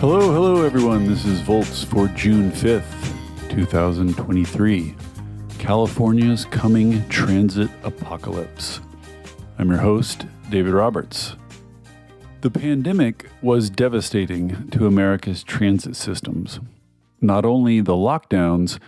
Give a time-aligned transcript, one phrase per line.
[0.00, 1.08] Hello, hello, everyone.
[1.08, 2.84] This is Volts for June 5th,
[3.50, 4.94] 2023.
[5.58, 8.78] California's coming transit apocalypse.
[9.58, 11.34] I'm your host, David Roberts.
[12.42, 16.60] The pandemic was devastating to America's transit systems.
[17.20, 18.78] Not only the lockdowns,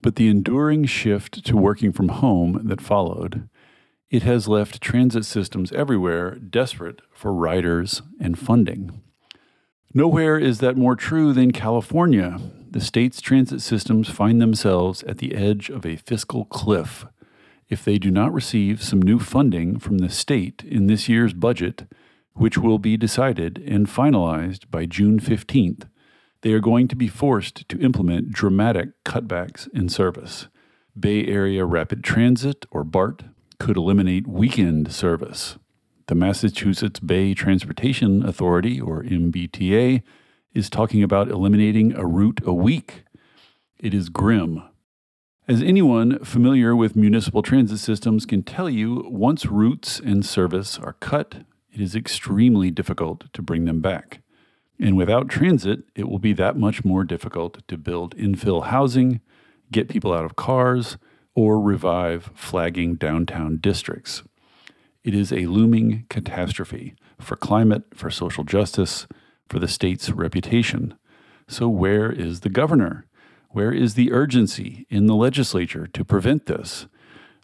[0.00, 3.48] but the enduring shift to working from home that followed.
[4.08, 9.02] It has left transit systems everywhere desperate for riders and funding.
[9.92, 12.38] Nowhere is that more true than California.
[12.70, 17.06] The state's transit systems find themselves at the edge of a fiscal cliff.
[17.68, 21.92] If they do not receive some new funding from the state in this year's budget,
[22.34, 25.88] which will be decided and finalized by June 15th,
[26.42, 30.46] they are going to be forced to implement dramatic cutbacks in service.
[30.98, 33.24] Bay Area Rapid Transit, or BART,
[33.58, 35.58] could eliminate weekend service.
[36.10, 40.02] The Massachusetts Bay Transportation Authority, or MBTA,
[40.52, 43.04] is talking about eliminating a route a week.
[43.78, 44.60] It is grim.
[45.46, 50.94] As anyone familiar with municipal transit systems can tell you, once routes and service are
[50.94, 54.20] cut, it is extremely difficult to bring them back.
[54.80, 59.20] And without transit, it will be that much more difficult to build infill housing,
[59.70, 60.98] get people out of cars,
[61.36, 64.24] or revive flagging downtown districts.
[65.02, 69.06] It is a looming catastrophe for climate, for social justice,
[69.48, 70.94] for the state's reputation.
[71.48, 73.06] So, where is the governor?
[73.48, 76.86] Where is the urgency in the legislature to prevent this?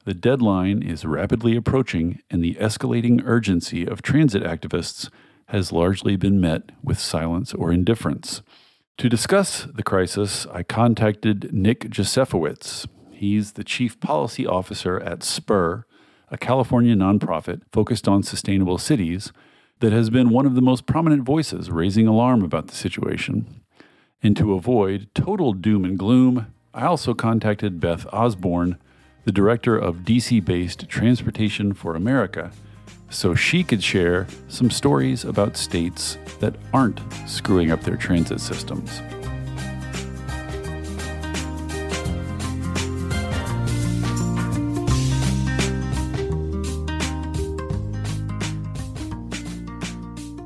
[0.05, 5.11] The deadline is rapidly approaching, and the escalating urgency of transit activists
[5.47, 8.43] has largely been met with silence or indifference.
[8.99, 12.87] To discuss the crisis, I contacted Nick Josefowitz.
[13.11, 15.87] He's the chief policy officer at Spur,
[16.31, 19.33] a California nonprofit focused on sustainable cities
[19.81, 23.63] that has been one of the most prominent voices raising alarm about the situation.
[24.23, 28.79] And to avoid total doom and gloom, I also contacted Beth Osborne,
[29.25, 32.51] the director of DC based Transportation for America,
[33.11, 39.01] so she could share some stories about states that aren't screwing up their transit systems.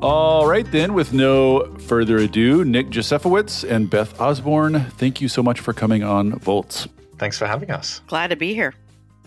[0.03, 5.43] All right, then, with no further ado, Nick Josefowitz and Beth Osborne, thank you so
[5.43, 6.88] much for coming on Volts.
[7.19, 8.00] Thanks for having us.
[8.06, 8.72] Glad to be here.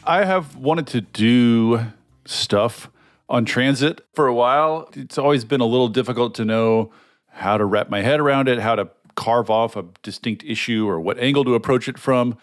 [0.03, 1.79] I have wanted to do
[2.25, 2.89] stuff
[3.29, 4.89] on transit for a while.
[4.93, 6.91] It's always been a little difficult to know
[7.27, 10.99] how to wrap my head around it, how to carve off a distinct issue or
[10.99, 12.35] what angle to approach it from.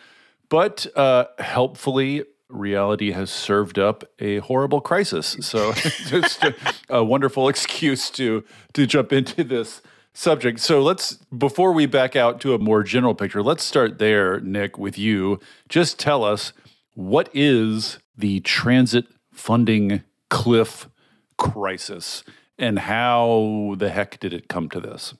[0.48, 5.36] But uh, helpfully, reality has served up a horrible crisis.
[5.40, 5.72] So
[6.06, 6.54] just a,
[6.88, 10.60] a wonderful excuse to to jump into this subject.
[10.60, 14.78] So let's before we back out to a more general picture, let's start there, Nick,
[14.78, 15.40] with you.
[15.68, 16.52] Just tell us
[16.94, 20.88] what is the transit funding cliff
[21.38, 22.22] crisis
[22.58, 25.14] and how the heck did it come to this?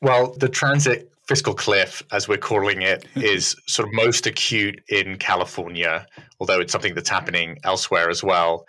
[0.00, 5.16] Well, the transit fiscal cliff, as we're calling it, is sort of most acute in
[5.16, 6.06] California,
[6.40, 8.66] although it's something that's happening elsewhere as well.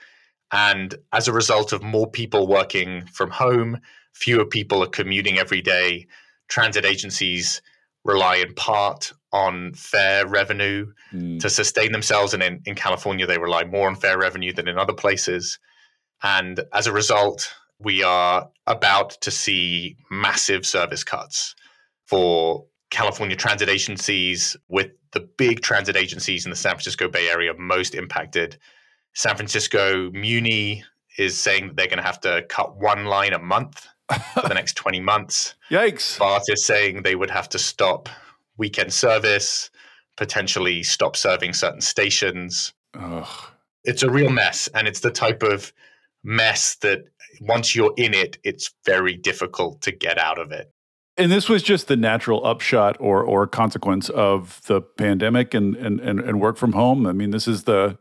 [0.52, 3.80] And as a result of more people working from home,
[4.14, 6.08] fewer people are commuting every day.
[6.50, 7.62] Transit agencies
[8.04, 11.40] rely in part on fare revenue mm.
[11.40, 12.34] to sustain themselves.
[12.34, 15.60] And in, in California, they rely more on fare revenue than in other places.
[16.24, 21.56] And as a result, we are about to see massive service cuts
[22.10, 27.54] for California transit agencies, with the big transit agencies in the San Francisco Bay Area
[27.56, 28.58] most impacted.
[29.14, 30.84] San Francisco Muni
[31.18, 33.88] is saying that they're going to have to cut one line a month
[34.34, 35.54] for the next 20 months.
[35.70, 36.18] Yikes.
[36.18, 38.10] BART is saying they would have to stop
[38.58, 39.70] weekend service,
[40.18, 42.74] potentially stop serving certain stations.
[42.96, 43.28] Ugh.
[43.84, 44.68] It's a real mess.
[44.74, 45.72] And it's the type of
[46.24, 47.04] mess that
[47.40, 50.74] once you're in it, it's very difficult to get out of it.
[51.20, 56.00] And this was just the natural upshot or or consequence of the pandemic and and
[56.00, 57.06] and, and work from home.
[57.06, 57.98] I mean, this is the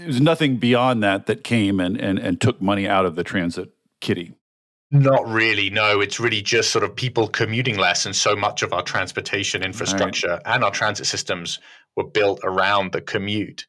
[0.00, 3.70] there's nothing beyond that that came and and and took money out of the transit
[4.00, 4.34] kitty.
[4.90, 5.70] Not really.
[5.70, 9.62] No, it's really just sort of people commuting less, and so much of our transportation
[9.62, 10.42] infrastructure right.
[10.46, 11.60] and our transit systems
[11.96, 13.64] were built around the commute,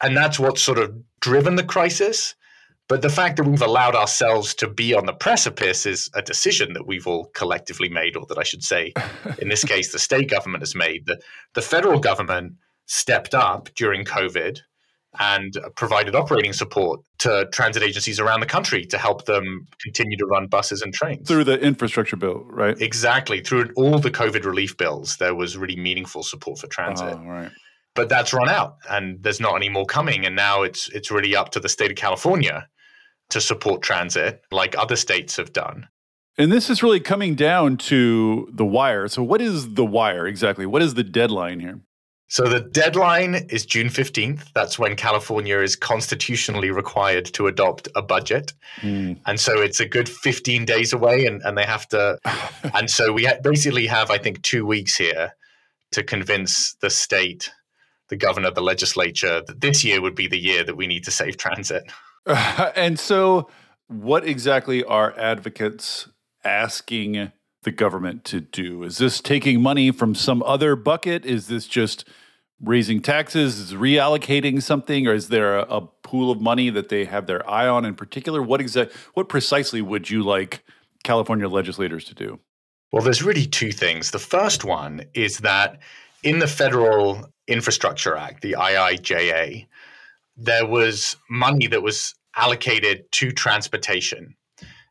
[0.00, 2.36] and that's what's sort of driven the crisis.
[2.92, 6.74] But the fact that we've allowed ourselves to be on the precipice is a decision
[6.74, 8.92] that we've all collectively made, or that I should say,
[9.38, 11.06] in this case, the state government has made.
[11.06, 11.18] The,
[11.54, 12.52] the federal government
[12.84, 14.58] stepped up during COVID
[15.18, 20.26] and provided operating support to transit agencies around the country to help them continue to
[20.26, 21.26] run buses and trains.
[21.26, 22.78] Through the infrastructure bill, right?
[22.78, 23.40] Exactly.
[23.40, 27.16] Through all the COVID relief bills, there was really meaningful support for transit.
[27.18, 27.50] Oh, right.
[27.94, 30.26] But that's run out and there's not any more coming.
[30.26, 32.68] And now it's it's really up to the state of California
[33.32, 35.88] to support transit like other states have done.
[36.38, 39.06] And this is really coming down to the wire.
[39.08, 40.64] So, what is the wire exactly?
[40.64, 41.80] What is the deadline here?
[42.32, 44.54] So the deadline is June 15th.
[44.54, 48.54] That's when California is constitutionally required to adopt a budget.
[48.80, 49.20] Mm.
[49.26, 52.18] And so it's a good 15 days away, and, and they have to.
[52.74, 55.34] and so we ha- basically have, I think, two weeks here
[55.90, 57.50] to convince the state,
[58.08, 61.10] the governor, the legislature that this year would be the year that we need to
[61.10, 61.84] save transit.
[62.26, 63.48] and so,
[63.88, 66.08] what exactly are advocates
[66.44, 67.32] asking
[67.62, 68.82] the government to do?
[68.82, 71.24] Is this taking money from some other bucket?
[71.24, 72.08] Is this just
[72.60, 73.58] raising taxes?
[73.58, 77.48] Is reallocating something, or is there a, a pool of money that they have their
[77.48, 78.42] eye on in particular?
[78.42, 80.64] What exact, what precisely would you like
[81.02, 82.38] California legislators to do?
[82.92, 84.10] Well, there's really two things.
[84.10, 85.80] The first one is that
[86.22, 89.66] in the Federal Infrastructure Act, the IIJA,
[90.36, 94.34] there was money that was allocated to transportation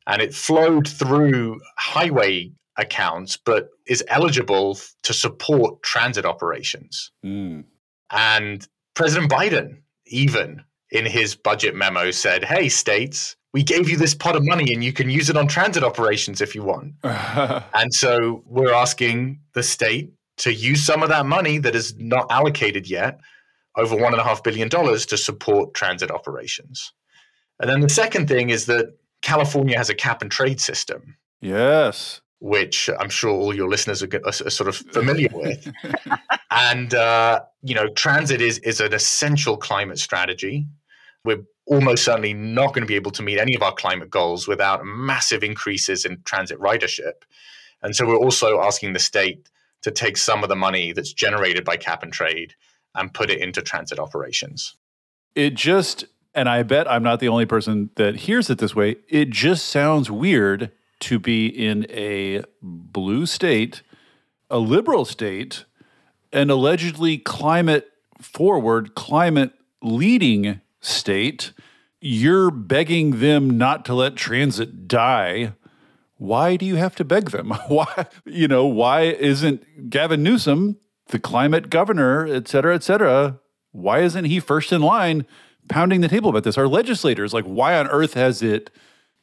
[0.07, 7.11] and it flowed through highway accounts, but is eligible to support transit operations.
[7.25, 7.65] Mm.
[8.11, 14.13] And President Biden, even in his budget memo, said, Hey, states, we gave you this
[14.13, 16.93] pot of money and you can use it on transit operations if you want.
[17.03, 22.25] and so we're asking the state to use some of that money that is not
[22.31, 23.19] allocated yet,
[23.75, 26.93] over $1.5 billion, to support transit operations.
[27.59, 31.17] And then the second thing is that California has a cap and trade system.
[31.41, 35.71] Yes which I'm sure all your listeners are, are sort of familiar with.
[36.49, 40.67] and uh, you know, transit is is an essential climate strategy.
[41.23, 44.47] We're almost certainly not going to be able to meet any of our climate goals
[44.47, 47.23] without massive increases in transit ridership.
[47.83, 49.47] And so we're also asking the state
[49.83, 52.55] to take some of the money that's generated by cap and trade
[52.95, 54.75] and put it into transit operations.
[55.35, 58.97] It just and I bet I'm not the only person that hears it this way.
[59.09, 60.71] It just sounds weird
[61.01, 63.81] to be in a blue state,
[64.49, 65.65] a liberal state,
[66.31, 67.91] an allegedly climate
[68.21, 69.51] forward, climate
[69.81, 71.51] leading state.
[71.99, 75.53] You're begging them not to let transit die.
[76.17, 77.49] Why do you have to beg them?
[77.67, 80.77] Why, you know, why isn't Gavin Newsom,
[81.11, 83.39] the climate governor, et cetera, et cetera,
[83.71, 85.25] why isn't he first in line
[85.69, 86.57] pounding the table about this?
[86.57, 88.69] Our legislators, like, why on earth has it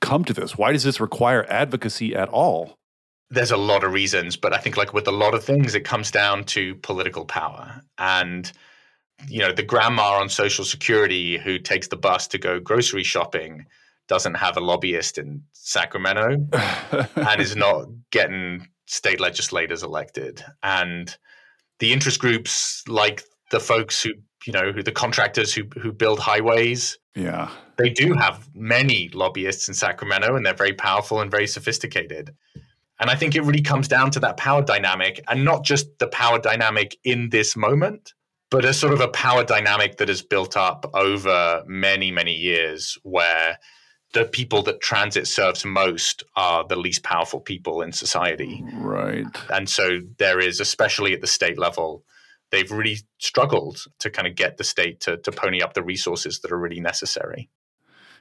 [0.01, 0.57] come to this?
[0.57, 2.79] Why does this require advocacy at all?
[3.31, 5.85] There's a lot of reasons, but I think, like with a lot of things, it
[5.85, 7.83] comes down to political power.
[7.99, 8.51] And,
[9.29, 13.67] you know, the grandma on Social Security who takes the bus to go grocery shopping
[14.07, 16.49] doesn't have a lobbyist in Sacramento
[17.17, 20.43] and is not getting state legislators elected.
[20.63, 21.15] And
[21.79, 24.11] the interest groups, like the folks who,
[24.47, 27.51] you know, who the contractors who who build highways, yeah.
[27.77, 32.35] They do have many lobbyists in Sacramento and they're very powerful and very sophisticated.
[33.01, 36.09] And I think it really comes down to that power dynamic and not just the
[36.09, 38.15] power dynamic in this moment,
[38.51, 42.99] but a sort of a power dynamic that has built up over many, many years
[43.03, 43.59] where
[44.15, 48.65] the people that transit serves most are the least powerful people in society.
[48.75, 49.27] Right.
[49.51, 52.05] And so there is, especially at the state level,
[52.51, 56.41] they've really struggled to kind of get the state to, to pony up the resources
[56.41, 57.51] that are really necessary.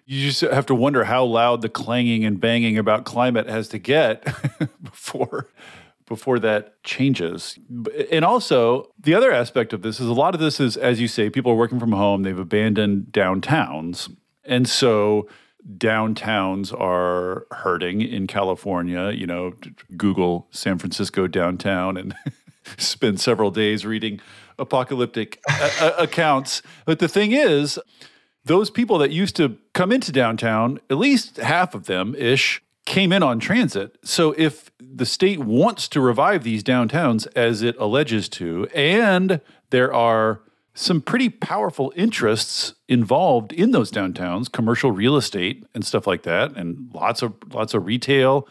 [0.06, 3.78] You just have to wonder how loud the clanging and banging about climate has to
[3.78, 4.26] get
[4.84, 5.50] before
[6.08, 7.60] before that changes.
[8.12, 11.08] And also, the other aspect of this is a lot of this is, as you
[11.10, 14.10] say, people are working from home, they've abandoned downtowns.
[14.46, 15.28] And so
[15.76, 19.12] downtowns are hurting in California.
[19.12, 19.54] You know,
[19.96, 22.16] Google San Francisco downtown and
[22.78, 24.20] spend several days reading
[24.60, 25.40] apocalyptic
[25.82, 26.62] a- accounts.
[26.86, 27.80] But the thing is,
[28.46, 33.12] those people that used to come into downtown, at least half of them ish, came
[33.12, 33.98] in on transit.
[34.04, 39.94] So if the state wants to revive these downtowns as it alleges to, and there
[39.94, 40.42] are
[40.78, 46.56] some pretty powerful interests involved in those downtowns, commercial real estate and stuff like that,
[46.56, 48.48] and lots of lots of retail.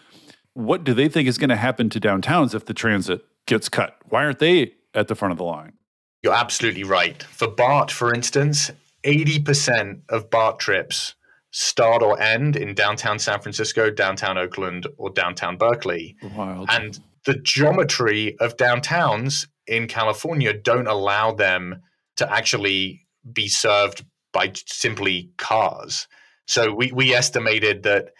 [0.53, 3.97] What do they think is going to happen to downtowns if the transit gets cut?
[4.09, 5.75] Why aren't they at the front of the line?
[6.23, 7.23] You're absolutely right.
[7.23, 8.73] For BART, for instance,
[9.05, 11.15] 80% of BART trips
[11.53, 16.17] start or end in downtown San Francisco, downtown Oakland, or downtown Berkeley.
[16.35, 16.69] Wild.
[16.73, 21.83] And the geometry of downtowns in California don't allow them
[22.17, 26.07] to actually be served by simply cars.
[26.47, 28.11] So we, we estimated that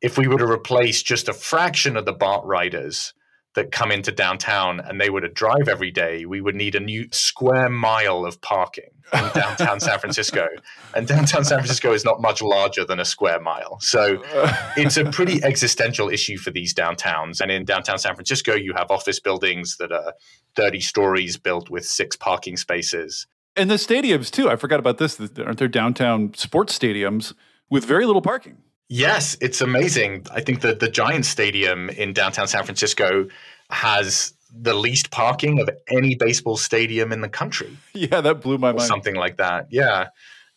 [0.00, 3.14] if we were to replace just a fraction of the BART riders
[3.54, 6.80] that come into downtown and they were to drive every day, we would need a
[6.80, 10.46] new square mile of parking in downtown San Francisco.
[10.94, 13.78] And downtown San Francisco is not much larger than a square mile.
[13.80, 14.22] So
[14.78, 17.42] it's a pretty existential issue for these downtowns.
[17.42, 20.14] And in downtown San Francisco, you have office buildings that are
[20.54, 23.26] 30 stories built with six parking spaces.
[23.56, 24.50] And the stadiums, too.
[24.50, 25.18] I forgot about this.
[25.38, 27.32] Aren't there downtown sports stadiums
[27.70, 28.58] with very little parking?
[28.88, 30.26] Yes, it's amazing.
[30.30, 33.26] I think that the Giants Stadium in downtown San Francisco
[33.70, 37.76] has the least parking of any baseball stadium in the country.
[37.94, 38.82] Yeah, that blew my mind.
[38.82, 39.68] Something like that.
[39.70, 40.08] Yeah.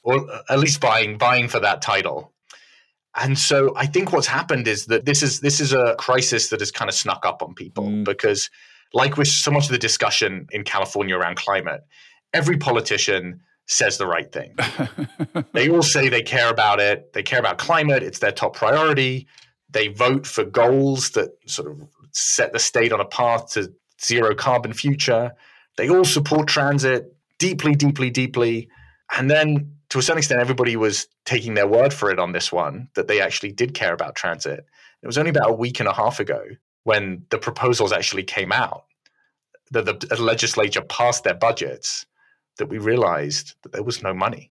[0.03, 2.33] Or at least buying buying for that title.
[3.15, 6.59] And so I think what's happened is that this is this is a crisis that
[6.59, 8.03] has kind of snuck up on people mm.
[8.03, 8.49] because
[8.93, 11.81] like with so much of the discussion in California around climate,
[12.33, 14.55] every politician says the right thing.
[15.53, 17.13] they all say they care about it.
[17.13, 18.01] They care about climate.
[18.01, 19.27] It's their top priority.
[19.69, 23.71] They vote for goals that sort of set the state on a path to
[24.03, 25.31] zero carbon future.
[25.77, 28.69] They all support transit deeply, deeply, deeply.
[29.15, 32.51] And then to a certain extent, everybody was taking their word for it on this
[32.51, 34.65] one that they actually did care about transit.
[35.01, 36.43] It was only about a week and a half ago
[36.83, 38.85] when the proposals actually came out
[39.71, 42.05] that the legislature passed their budgets
[42.59, 44.51] that we realized that there was no money.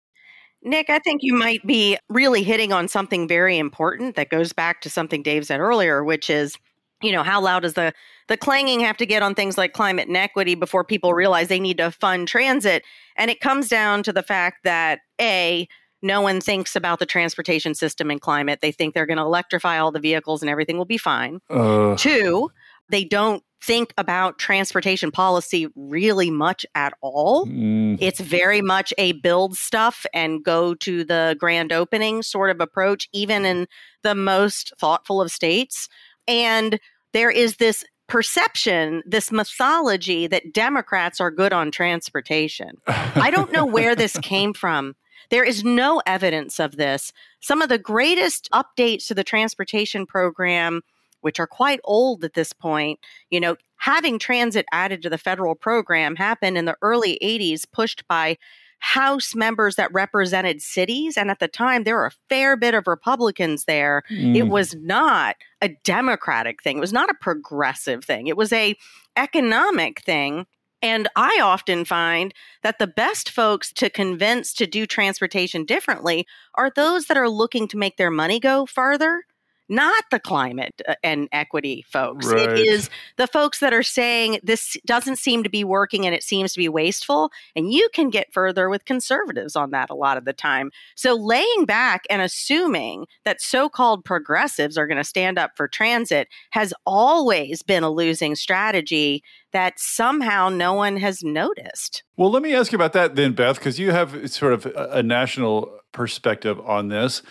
[0.63, 4.81] Nick, I think you might be really hitting on something very important that goes back
[4.81, 6.55] to something Dave said earlier, which is,
[7.03, 7.93] you know, how loud does the
[8.27, 11.59] the clanging have to get on things like climate and equity before people realize they
[11.59, 12.83] need to fund transit?
[13.15, 15.67] And it comes down to the fact that a
[16.01, 18.59] no one thinks about the transportation system and climate.
[18.61, 21.41] They think they're going to electrify all the vehicles and everything will be fine.
[21.49, 21.95] Uh.
[21.95, 22.49] Two,
[22.89, 27.47] they don't think about transportation policy really much at all.
[27.47, 27.97] Mm.
[27.99, 33.09] It's very much a build stuff and go to the grand opening sort of approach,
[33.11, 33.67] even in
[34.03, 35.89] the most thoughtful of states.
[36.27, 36.79] And
[37.13, 42.77] there is this perception, this mythology that Democrats are good on transportation.
[42.85, 44.95] I don't know where this came from.
[45.31, 47.11] There is no evidence of this.
[47.39, 50.81] Some of the greatest updates to the transportation program
[51.25, 52.99] which are quite old at this point,
[53.31, 58.07] you know, having transit added to the federal program happened in the early 80s, pushed
[58.07, 58.37] by
[58.77, 61.17] House members that represented cities.
[61.17, 64.03] And at the time, there were a fair bit of Republicans there.
[64.11, 64.35] Mm.
[64.35, 66.77] It was not a Democratic thing.
[66.77, 68.27] It was not a progressive thing.
[68.27, 68.75] It was a
[69.17, 70.45] economic thing.
[70.83, 76.69] And I often find that the best folks to convince to do transportation differently are
[76.69, 79.23] those that are looking to make their money go farther
[79.69, 82.27] not the climate uh, and equity folks.
[82.27, 82.49] Right.
[82.49, 86.23] It is the folks that are saying this doesn't seem to be working and it
[86.23, 87.31] seems to be wasteful.
[87.55, 90.71] And you can get further with conservatives on that a lot of the time.
[90.95, 95.67] So laying back and assuming that so called progressives are going to stand up for
[95.67, 102.03] transit has always been a losing strategy that somehow no one has noticed.
[102.17, 105.01] Well, let me ask you about that then, Beth, because you have sort of a
[105.01, 107.21] national perspective on this.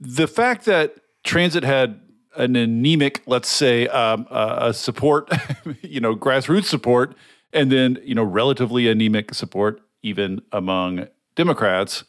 [0.00, 2.00] The fact that transit had
[2.36, 5.30] an anemic, let's say, um, uh, support,
[5.82, 7.14] you know, grassroots support,
[7.52, 12.04] and then you know, relatively anemic support even among Democrats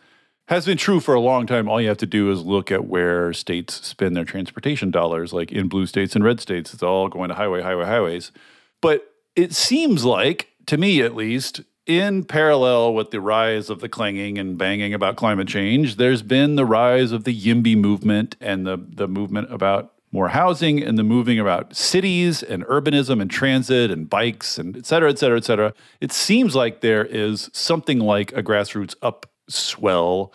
[0.48, 1.68] has been true for a long time.
[1.68, 5.52] All you have to do is look at where states spend their transportation dollars, like
[5.52, 6.74] in blue states and red states.
[6.74, 8.32] It's all going to highway, highway, highways.
[8.82, 13.90] But it seems like, to me at least, in parallel with the rise of the
[13.90, 18.66] clanging and banging about climate change, there's been the rise of the YIMBY movement and
[18.66, 23.92] the, the movement about more housing and the moving about cities and urbanism and transit
[23.92, 25.74] and bikes and et cetera, et cetera, et cetera.
[26.00, 30.32] It seems like there is something like a grassroots upswell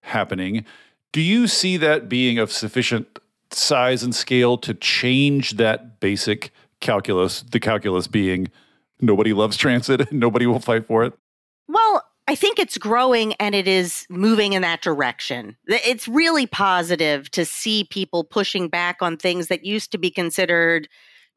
[0.00, 0.64] happening.
[1.12, 3.18] Do you see that being of sufficient
[3.52, 8.48] size and scale to change that basic calculus, the calculus being
[9.02, 11.12] nobody loves transit and nobody will fight for it?
[11.68, 15.56] Well, I think it's growing and it is moving in that direction.
[15.66, 20.88] It's really positive to see people pushing back on things that used to be considered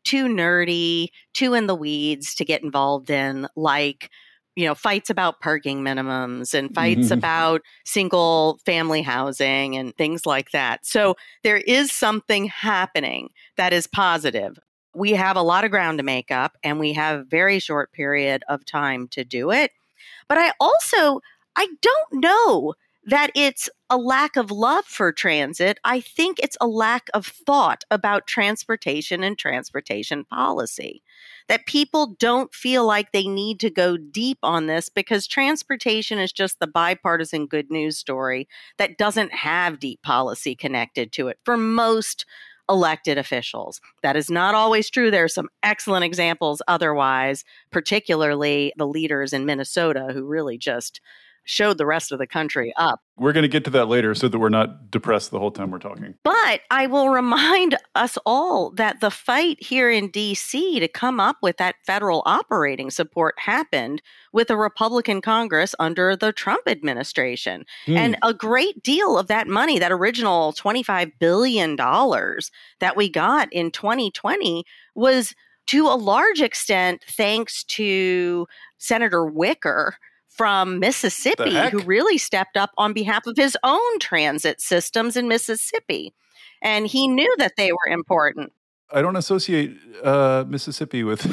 [0.03, 4.11] too nerdy, too in the weeds to get involved in, like
[4.55, 7.13] you know fights about parking minimums and fights mm-hmm.
[7.13, 13.87] about single family housing and things like that so there is something happening that is
[13.87, 14.59] positive
[14.93, 18.43] we have a lot of ground to make up and we have very short period
[18.47, 19.71] of time to do it.
[20.27, 21.21] But I also
[21.55, 22.73] I don't know
[23.05, 25.77] that it's a lack of love for transit.
[25.83, 31.03] I think it's a lack of thought about transportation and transportation policy.
[31.47, 36.31] that people don't feel like they need to go deep on this because transportation is
[36.31, 38.47] just the bipartisan good news story
[38.77, 42.25] that doesn't have deep policy connected to it for most
[42.69, 43.81] elected officials.
[44.01, 45.11] That is not always true.
[45.11, 51.01] There are some excellent examples otherwise, particularly the leaders in Minnesota who really just
[51.43, 53.01] showed the rest of the country up.
[53.17, 55.69] We're going to get to that later so that we're not depressed the whole time
[55.69, 56.15] we're talking.
[56.23, 61.37] But I will remind us all that the fight here in DC to come up
[61.41, 67.65] with that federal operating support happened with a Republican Congress under the Trump administration.
[67.85, 67.97] Hmm.
[67.97, 73.69] And a great deal of that money, that original $25 billion that we got in
[73.69, 74.63] 2020,
[74.95, 75.35] was
[75.67, 78.47] to a large extent thanks to
[78.77, 79.97] Senator Wicker
[80.35, 86.13] from Mississippi who really stepped up on behalf of his own transit systems in Mississippi.
[86.61, 88.53] And he knew that they were important.
[88.93, 91.25] I don't associate uh, Mississippi with.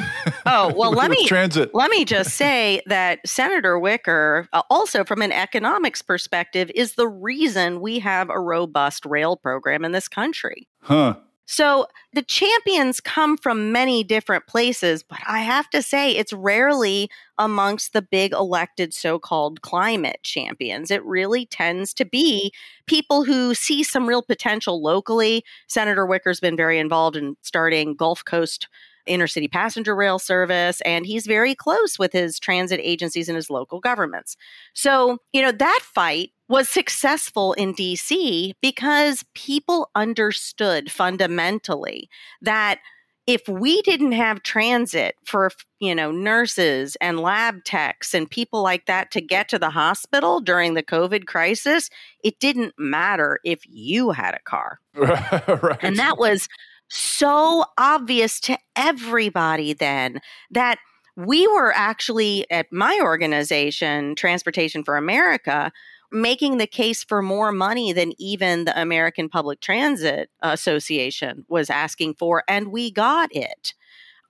[0.45, 1.75] Oh well, with, let me transit.
[1.75, 7.07] Let me just say that Senator Wicker, uh, also from an economics perspective, is the
[7.07, 10.67] reason we have a robust rail program in this country.
[10.81, 11.17] Huh.
[11.51, 17.09] So the champions come from many different places, but I have to say it's rarely
[17.37, 20.89] amongst the big elected so called climate champions.
[20.91, 22.53] It really tends to be
[22.87, 25.43] people who see some real potential locally.
[25.67, 28.69] Senator Wicker's been very involved in starting Gulf Coast
[29.07, 33.79] intercity passenger rail service, and he's very close with his transit agencies and his local
[33.79, 34.37] governments.
[34.73, 42.09] So, you know, that fight was successful in DC because people understood fundamentally
[42.41, 42.79] that
[43.27, 48.85] if we didn't have transit for you know nurses and lab techs and people like
[48.87, 51.89] that to get to the hospital during the covid crisis
[52.23, 55.79] it didn't matter if you had a car right.
[55.81, 56.47] and that was
[56.91, 60.19] so obvious to everybody then
[60.49, 60.77] that
[61.15, 65.71] we were actually at my organization transportation for america
[66.11, 72.15] making the case for more money than even the American Public Transit Association was asking
[72.15, 73.73] for, and we got it.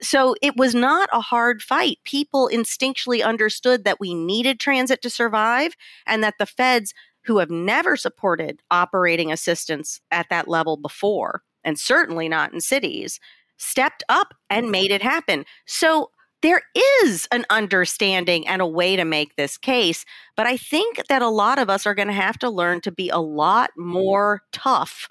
[0.01, 1.99] So it was not a hard fight.
[2.03, 6.93] People instinctually understood that we needed transit to survive and that the feds,
[7.25, 13.19] who have never supported operating assistance at that level before, and certainly not in cities,
[13.57, 14.71] stepped up and mm-hmm.
[14.71, 15.45] made it happen.
[15.65, 16.09] So
[16.41, 16.61] there
[17.03, 20.05] is an understanding and a way to make this case.
[20.35, 22.91] But I think that a lot of us are going to have to learn to
[22.91, 25.07] be a lot more tough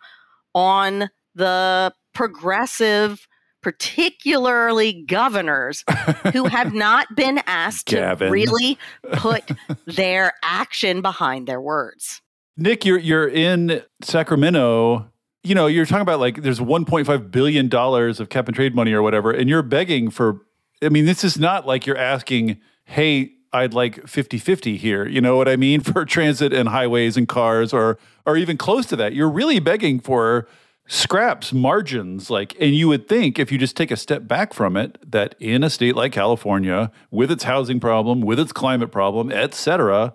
[0.55, 3.29] on the progressive,
[3.63, 5.85] particularly governors
[6.33, 8.27] who have not been asked Gavin.
[8.27, 8.79] to really
[9.13, 9.49] put
[9.87, 12.21] their action behind their words.
[12.57, 15.11] Nick, you're you're in Sacramento.
[15.43, 18.93] You know, you're talking about like there's 1.5 billion dollars of cap and trade money
[18.93, 20.43] or whatever, and you're begging for
[20.83, 25.07] I mean, this is not like you're asking, hey, I'd like 50 50 here.
[25.07, 25.81] You know what I mean?
[25.81, 29.13] For transit and highways and cars or or even close to that.
[29.13, 30.47] You're really begging for
[30.87, 34.77] scraps, margins, like, and you would think if you just take a step back from
[34.77, 39.31] it, that in a state like California, with its housing problem, with its climate problem,
[39.31, 40.15] et cetera,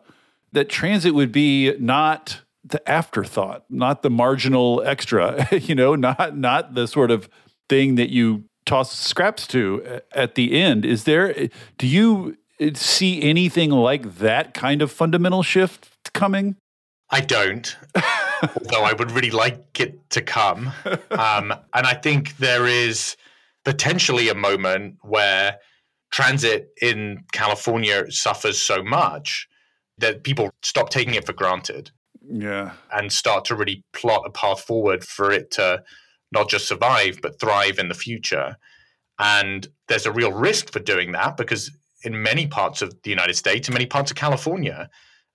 [0.52, 6.74] that transit would be not the afterthought, not the marginal extra, you know, not not
[6.74, 7.30] the sort of
[7.70, 10.86] thing that you toss scraps to uh, at the end.
[10.86, 11.48] Is there, uh,
[11.78, 16.56] do you uh, see anything like that kind of fundamental shift coming?
[17.12, 20.72] I don't, although I would really like it to come.
[21.12, 23.16] Um, and I think there is
[23.64, 25.58] potentially a moment where
[26.12, 29.48] transit in California suffers so much
[29.98, 31.92] that people stop taking it for granted.
[32.30, 32.74] Yeah.
[32.94, 35.84] And start to really plot a path forward for it to
[36.32, 38.58] not just survive, but thrive in the future.
[39.20, 41.72] And there's a real risk for doing that because
[42.04, 44.90] in many parts of the United States, in many parts of California,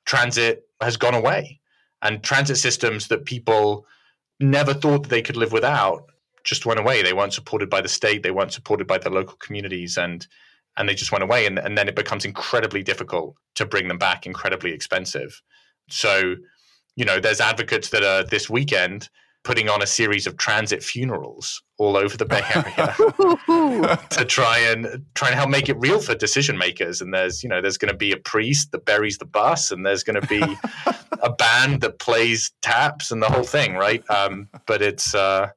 [0.05, 1.61] transit has gone away.
[2.03, 3.87] And transit systems that people
[4.39, 6.05] never thought that they could live without
[6.45, 7.03] just went away.
[7.03, 10.27] They weren't supported by the state, they weren't supported by the local communities, and
[10.77, 11.47] and they just went away.
[11.47, 15.43] And, and then it becomes incredibly difficult to bring them back, incredibly expensive.
[15.91, 16.37] So,
[16.97, 19.09] you know, there's advocates that are this weekend
[19.43, 22.95] putting on a series of transit funerals all over the Bay Area
[24.11, 27.01] to try and try and help make it real for decision makers.
[27.01, 29.85] And there's you know there's going to be a priest that buries the bus, and
[29.85, 30.43] there's going to be
[31.23, 34.09] a band that plays taps, and the whole thing, right?
[34.11, 35.49] Um, but it's uh,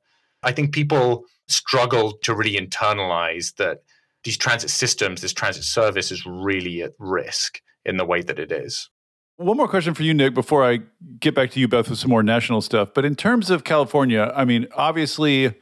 [0.44, 3.84] I think people struggle to really internalize that
[4.24, 8.52] these transit systems, this transit service, is really at risk in the way that it
[8.52, 8.90] is.
[9.38, 10.82] One more question for you, Nick, before I
[11.20, 12.94] get back to you, Beth, with some more national stuff.
[12.94, 15.56] But in terms of California, I mean, obviously,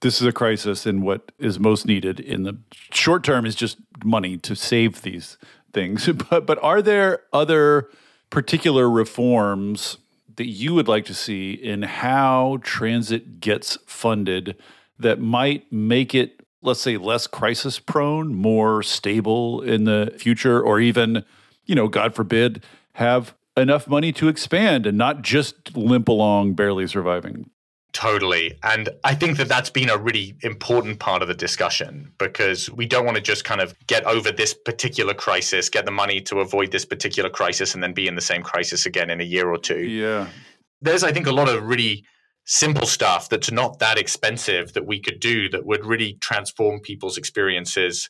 [0.00, 2.58] this is a crisis, and what is most needed in the
[2.92, 5.36] short term is just money to save these
[5.72, 6.08] things.
[6.30, 7.90] But but are there other
[8.30, 9.98] particular reforms
[10.36, 14.56] that you would like to see in how transit gets funded
[14.98, 20.80] that might make it, let's say, less crisis prone, more stable in the future, or
[20.80, 21.24] even,
[21.66, 22.64] you know, God forbid,
[23.00, 27.50] have enough money to expand and not just limp along, barely surviving?
[27.92, 28.56] Totally.
[28.62, 32.86] And I think that that's been a really important part of the discussion because we
[32.86, 36.38] don't want to just kind of get over this particular crisis, get the money to
[36.38, 39.48] avoid this particular crisis, and then be in the same crisis again in a year
[39.48, 39.80] or two.
[39.80, 40.28] Yeah.
[40.80, 42.04] There's, I think, a lot of really
[42.46, 47.18] simple stuff that's not that expensive that we could do that would really transform people's
[47.18, 48.08] experiences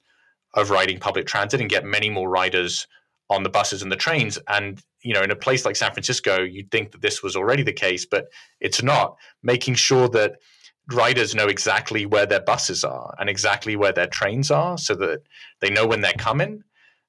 [0.55, 2.87] of riding public transit and get many more riders
[3.31, 4.39] on the buses and the trains.
[4.49, 7.63] And you know, in a place like San Francisco, you'd think that this was already
[7.63, 8.27] the case, but
[8.61, 9.17] it's not.
[9.43, 10.37] Making sure that
[10.93, 15.23] riders know exactly where their buses are and exactly where their trains are, so that
[15.61, 16.63] they know when they're coming.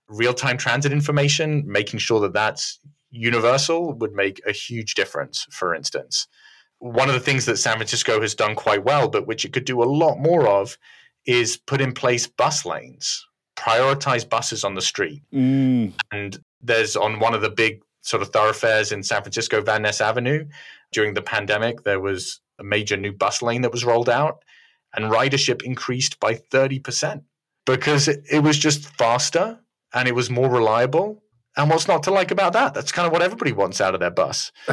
[0.08, 2.80] Real-time transit information, making sure that that's
[3.10, 5.48] universal, would make a huge difference.
[5.50, 6.28] For instance,
[6.80, 9.66] one of the things that San Francisco has done quite well, but which it could
[9.66, 10.78] do a lot more of,
[11.26, 13.26] is put in place bus lanes
[13.62, 15.22] prioritize buses on the street.
[15.34, 15.94] Mm.
[16.12, 20.02] And there's on one of the big sort of thoroughfares in San Francisco, Van Ness
[20.02, 20.46] Avenue,
[20.92, 24.44] during the pandemic, there was a major new bus lane that was rolled out,
[24.94, 27.24] and ridership increased by 30%
[27.66, 29.60] because it, it was just faster
[29.94, 31.24] and it was more reliable.
[31.56, 32.74] And what's not to like about that?
[32.74, 34.52] That's kind of what everybody wants out of their bus.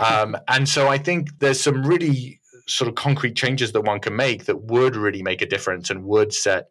[0.00, 4.16] um, and so I think there's some really sort of concrete changes that one can
[4.16, 6.68] make that would really make a difference and would set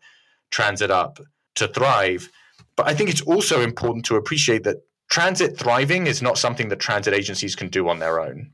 [0.51, 1.19] transit up
[1.55, 2.29] to thrive.
[2.75, 4.77] But I think it's also important to appreciate that
[5.09, 8.51] transit thriving is not something that transit agencies can do on their own.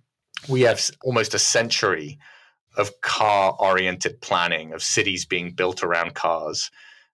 [0.50, 2.18] We have almost a century
[2.78, 6.70] of car oriented planning, of cities being built around cars.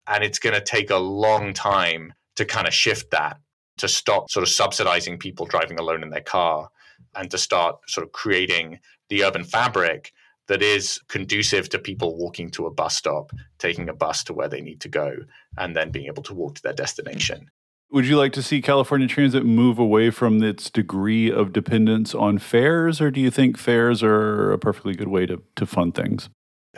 [0.08, 3.38] And it's going to take a long time to kind of shift that,
[3.78, 6.70] to stop sort of subsidizing people driving alone in their car
[7.16, 10.12] and to start sort of creating the urban fabric
[10.48, 14.50] that is conducive to people walking to a bus stop, taking a bus to where
[14.50, 15.16] they need to go,
[15.58, 17.50] and then being able to walk to their destination.
[17.92, 22.40] Would you like to see California Transit move away from its degree of dependence on
[22.40, 26.30] fares, or do you think fares are a perfectly good way to, to fund things?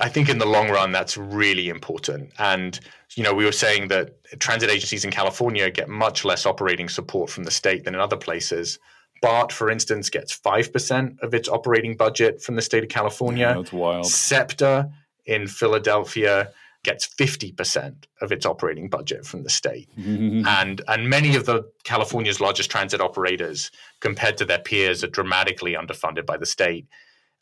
[0.01, 2.34] I think in the long run, that's really important.
[2.38, 2.78] And,
[3.15, 7.30] you know, we were saying that transit agencies in California get much less operating support
[7.30, 8.78] from the state than in other places.
[9.21, 13.47] BART, for instance, gets 5% of its operating budget from the state of California.
[13.47, 14.06] Yeah, that's wild.
[14.06, 14.91] SEPTA
[15.25, 16.51] in Philadelphia
[16.84, 19.89] gets 50% of its operating budget from the state.
[19.97, 25.73] and and many of the California's largest transit operators compared to their peers are dramatically
[25.73, 26.88] underfunded by the state.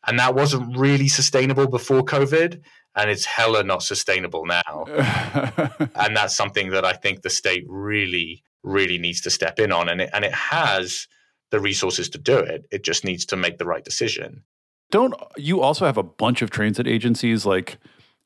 [0.08, 2.62] And that wasn't really sustainable before COVID
[2.96, 4.86] and it's hella not sustainable now.
[5.96, 9.90] and that's something that I think the state really really needs to step in on
[9.90, 11.08] and it and it has
[11.54, 12.66] the resources to do it.
[12.72, 14.44] It just needs to make the right decision.
[14.90, 17.46] Don't you also have a bunch of transit agencies?
[17.46, 17.78] Like,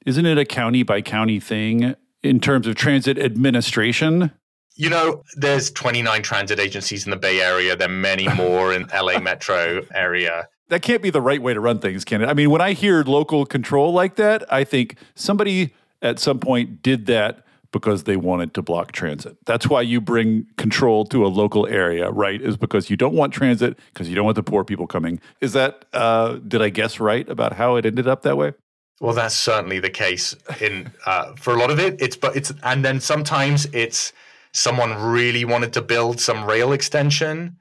[0.05, 4.31] isn't it a county by county thing in terms of transit administration?
[4.75, 7.75] You know, there's 29 transit agencies in the Bay Area.
[7.75, 10.47] There are many more in LA metro area.
[10.69, 12.27] That can't be the right way to run things, can it?
[12.27, 16.81] I mean, when I hear local control like that, I think somebody at some point
[16.81, 19.37] did that because they wanted to block transit.
[19.45, 22.41] That's why you bring control to a local area, right?
[22.41, 25.19] Is because you don't want transit because you don't want the poor people coming.
[25.41, 28.53] Is that uh, did I guess right about how it ended up that way?
[28.99, 32.01] Well, that's certainly the case in uh, for a lot of it.
[32.01, 34.13] It's but it's and then sometimes it's
[34.53, 37.57] someone really wanted to build some rail extension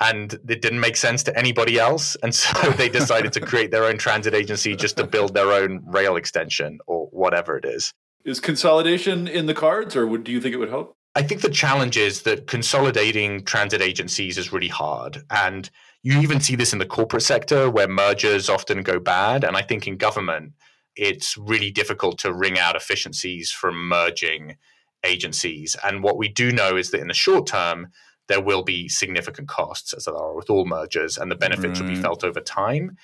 [0.00, 3.84] and it didn't make sense to anybody else and so they decided to create their
[3.84, 7.92] own transit agency just to build their own rail extension or whatever it is
[8.24, 10.96] is consolidation in the cards, or would, do you think it would help?
[11.14, 15.24] I think the challenge is that consolidating transit agencies is really hard.
[15.30, 15.68] And
[16.02, 19.42] you even see this in the corporate sector where mergers often go bad.
[19.42, 20.52] And I think in government,
[20.94, 24.56] it's really difficult to wring out efficiencies from merging
[25.04, 25.76] agencies.
[25.82, 27.88] And what we do know is that in the short term,
[28.28, 31.88] there will be significant costs, as there are with all mergers, and the benefits right.
[31.88, 32.02] will be mm.
[32.02, 32.96] felt over time.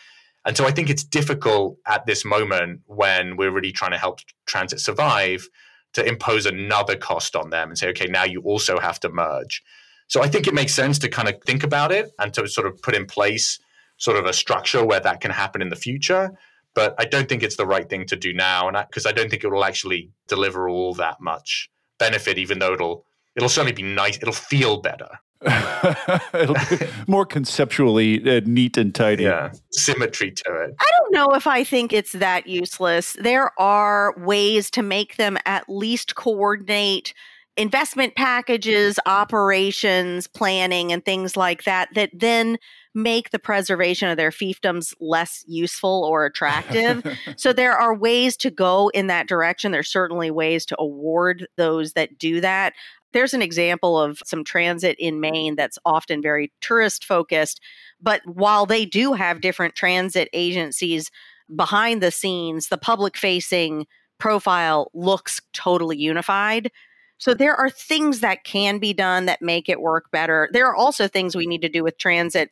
[0.44, 4.20] And so I think it's difficult at this moment when we're really trying to help
[4.46, 5.48] transit survive
[5.94, 9.62] to impose another cost on them and say, okay, now you also have to merge.
[10.08, 12.66] So I think it makes sense to kind of think about it and to sort
[12.66, 13.58] of put in place
[13.96, 16.32] sort of a structure where that can happen in the future.
[16.74, 19.12] But I don't think it's the right thing to do now, and because I, I
[19.12, 23.72] don't think it will actually deliver all that much benefit, even though it'll it'll certainly
[23.72, 24.16] be nice.
[24.16, 25.20] It'll feel better.
[26.34, 29.24] It'll be more conceptually uh, neat and tidy.
[29.24, 30.74] Yeah, symmetry to it.
[30.78, 33.16] I don't know if I think it's that useless.
[33.20, 37.12] There are ways to make them at least coordinate
[37.56, 42.58] investment packages, operations, planning, and things like that, that then
[42.94, 47.04] make the preservation of their fiefdoms less useful or attractive.
[47.36, 49.72] so there are ways to go in that direction.
[49.72, 52.72] There's certainly ways to award those that do that.
[53.14, 57.60] There's an example of some transit in Maine that's often very tourist focused,
[58.02, 61.10] but while they do have different transit agencies
[61.54, 63.86] behind the scenes, the public facing
[64.18, 66.70] profile looks totally unified.
[67.18, 70.48] So there are things that can be done that make it work better.
[70.52, 72.50] There are also things we need to do with transit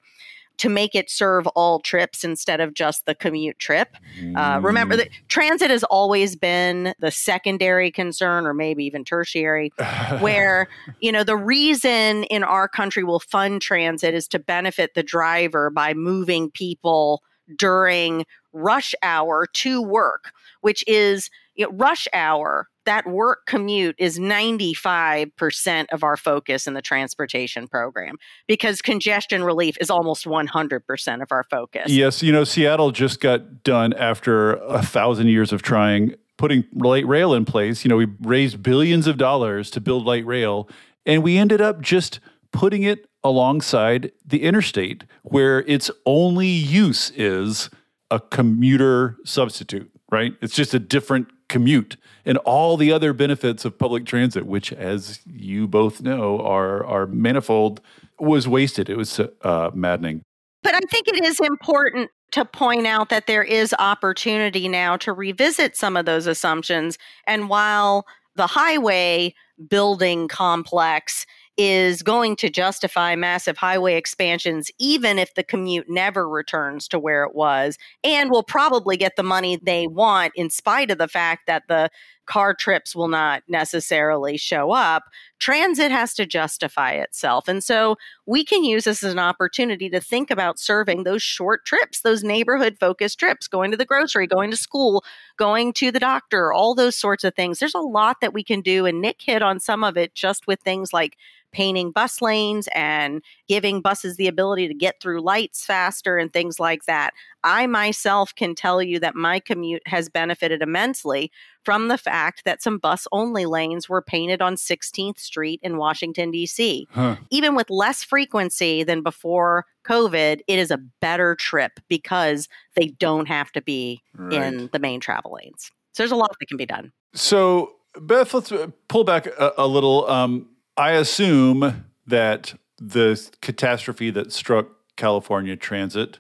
[0.58, 3.96] to make it serve all trips instead of just the commute trip.
[4.36, 9.72] Uh, remember that transit has always been the secondary concern or maybe even tertiary
[10.20, 10.68] where
[11.00, 15.70] you know the reason in our country will fund transit is to benefit the driver
[15.70, 17.22] by moving people
[17.56, 24.18] during rush hour to work which is you know, rush hour that work commute is
[24.18, 28.16] 95% of our focus in the transportation program
[28.46, 31.90] because congestion relief is almost 100% of our focus.
[31.90, 37.06] Yes, you know, Seattle just got done after a thousand years of trying putting light
[37.06, 37.84] rail in place.
[37.84, 40.68] You know, we raised billions of dollars to build light rail,
[41.06, 42.20] and we ended up just
[42.52, 47.70] putting it alongside the interstate where its only use is
[48.10, 50.34] a commuter substitute, right?
[50.42, 55.20] It's just a different commute and all the other benefits of public transit, which, as
[55.26, 57.80] you both know, are are manifold,
[58.18, 58.88] was wasted.
[58.88, 60.22] It was uh, maddening.
[60.62, 65.12] But I think it is important to point out that there is opportunity now to
[65.12, 66.98] revisit some of those assumptions.
[67.26, 69.34] And while the highway
[69.68, 76.88] building complex is going to justify massive highway expansions, even if the commute never returns
[76.88, 80.98] to where it was, and will probably get the money they want in spite of
[80.98, 81.90] the fact that the
[82.26, 85.04] car trips will not necessarily show up.
[85.38, 87.48] Transit has to justify itself.
[87.48, 91.64] And so we can use this as an opportunity to think about serving those short
[91.64, 95.04] trips, those neighborhood focused trips, going to the grocery, going to school,
[95.36, 97.58] going to the doctor, all those sorts of things.
[97.58, 98.86] There's a lot that we can do.
[98.86, 101.16] And Nick hit on some of it just with things like
[101.52, 106.60] painting bus lanes and giving buses the ability to get through lights faster and things
[106.60, 107.12] like that.
[107.44, 111.30] I myself can tell you that my commute has benefited immensely
[111.64, 116.30] from the fact that some bus only lanes were painted on 16th Street in Washington,
[116.30, 116.86] D.C.
[116.90, 117.16] Huh.
[117.30, 123.26] Even with less frequency than before COVID, it is a better trip because they don't
[123.26, 124.32] have to be right.
[124.32, 125.70] in the main travel lanes.
[125.92, 126.92] So there's a lot that can be done.
[127.14, 130.08] So, Beth, let's uh, pull back a, a little.
[130.08, 132.54] Um, I assume that
[132.88, 136.18] the catastrophe that struck California transit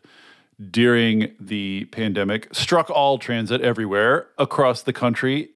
[0.70, 5.50] during the pandemic struck all transit everywhere across the country.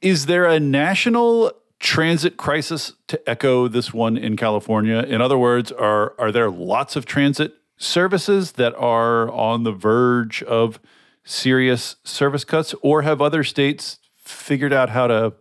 [0.00, 4.98] Is there a national transit crisis to echo this one in California?
[4.98, 10.42] In other words, are are there lots of transit services that are on the verge
[10.42, 10.80] of
[11.24, 15.34] serious service cuts or have other states figured out how to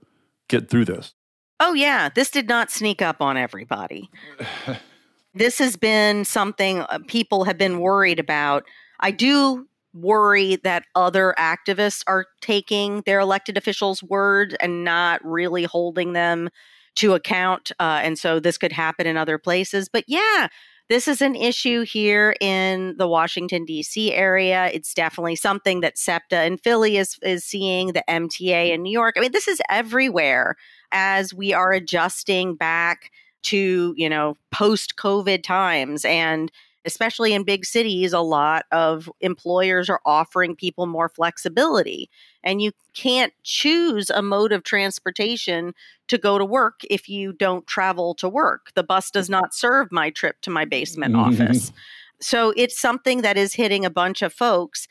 [0.47, 1.13] get through this?
[1.59, 2.09] Oh, yeah.
[2.09, 4.09] This did not sneak up on everybody.
[5.33, 8.63] this has been something uh, people have been worried about.
[8.99, 15.63] I do worry that other activists are taking their elected officials' word and not really
[15.63, 16.49] holding them
[16.95, 17.71] to account.
[17.79, 19.89] Uh, and so this could happen in other places.
[19.91, 20.47] But yeah,
[20.89, 24.11] this is an issue here in the Washington, D.C.
[24.11, 24.69] area.
[24.73, 29.15] It's definitely something that SEPTA in Philly is, is seeing, the MTA in New York.
[29.15, 30.55] I mean, this is everywhere
[30.91, 33.11] as we are adjusting back
[33.43, 36.05] to, you know, post COVID times.
[36.05, 36.51] And
[36.85, 42.09] especially in big cities, a lot of employers are offering people more flexibility.
[42.43, 45.73] And you can't choose a mode of transportation
[46.07, 48.71] to go to work if you don't travel to work.
[48.75, 49.33] The bus does mm-hmm.
[49.33, 51.71] not serve my trip to my basement office.
[52.21, 54.87] So it's something that is hitting a bunch of folks.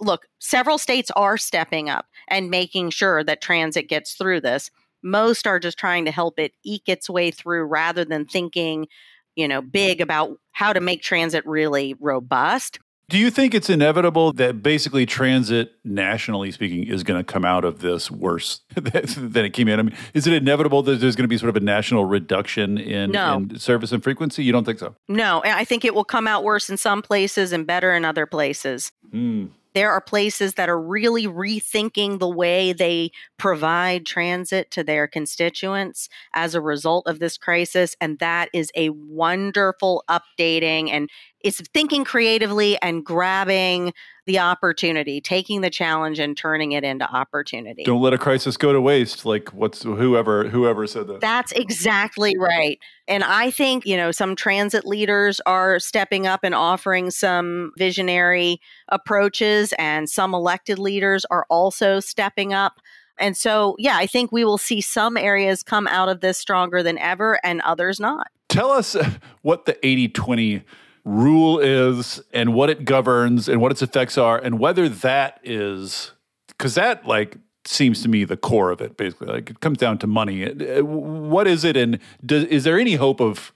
[0.00, 4.70] Look, several states are stepping up and making sure that transit gets through this.
[5.02, 8.86] Most are just trying to help it eke its way through rather than thinking,
[9.34, 12.78] you know, big about how to make transit really robust.
[13.08, 17.62] Do you think it's inevitable that basically transit, nationally speaking, is going to come out
[17.62, 19.78] of this worse than it came in?
[19.78, 22.78] I mean, is it inevitable that there's going to be sort of a national reduction
[22.78, 23.34] in, no.
[23.36, 24.44] in service and frequency?
[24.44, 24.94] You don't think so?
[25.08, 28.24] No, I think it will come out worse in some places and better in other
[28.24, 28.90] places.
[29.12, 29.50] Mm.
[29.74, 36.08] There are places that are really rethinking the way they provide transit to their constituents
[36.34, 37.96] as a result of this crisis.
[38.00, 41.08] And that is a wonderful updating and
[41.44, 43.92] it's thinking creatively and grabbing
[44.26, 47.82] the opportunity, taking the challenge and turning it into opportunity.
[47.82, 49.26] Don't let a crisis go to waste.
[49.26, 51.20] Like what's whoever whoever said that.
[51.20, 52.78] That's exactly right.
[53.08, 58.60] And I think, you know, some transit leaders are stepping up and offering some visionary
[58.88, 62.74] approaches and some elected leaders are also stepping up.
[63.18, 66.82] And so, yeah, I think we will see some areas come out of this stronger
[66.82, 68.28] than ever and others not.
[68.48, 68.96] Tell us
[69.42, 70.64] what the 80 20
[71.04, 76.12] rule is and what it governs and what its effects are and whether that is
[76.48, 79.98] because that like seems to me the core of it basically like it comes down
[79.98, 83.52] to money uh, what is it and does, is there any hope of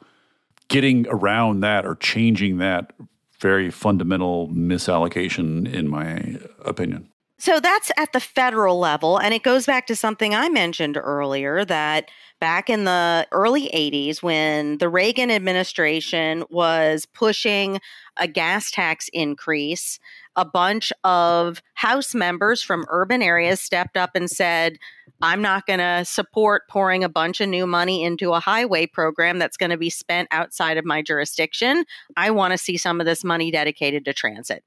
[0.68, 2.92] getting around that or changing that
[3.38, 9.18] very fundamental misallocation in my opinion so that's at the federal level.
[9.18, 12.10] And it goes back to something I mentioned earlier that
[12.46, 17.80] back in the early 80s, when the Reagan administration was pushing
[18.18, 19.98] a gas tax increase,
[20.36, 24.78] a bunch of House members from urban areas stepped up and said,
[25.20, 29.40] I'm not going to support pouring a bunch of new money into a highway program
[29.40, 31.84] that's going to be spent outside of my jurisdiction.
[32.16, 34.62] I want to see some of this money dedicated to transit.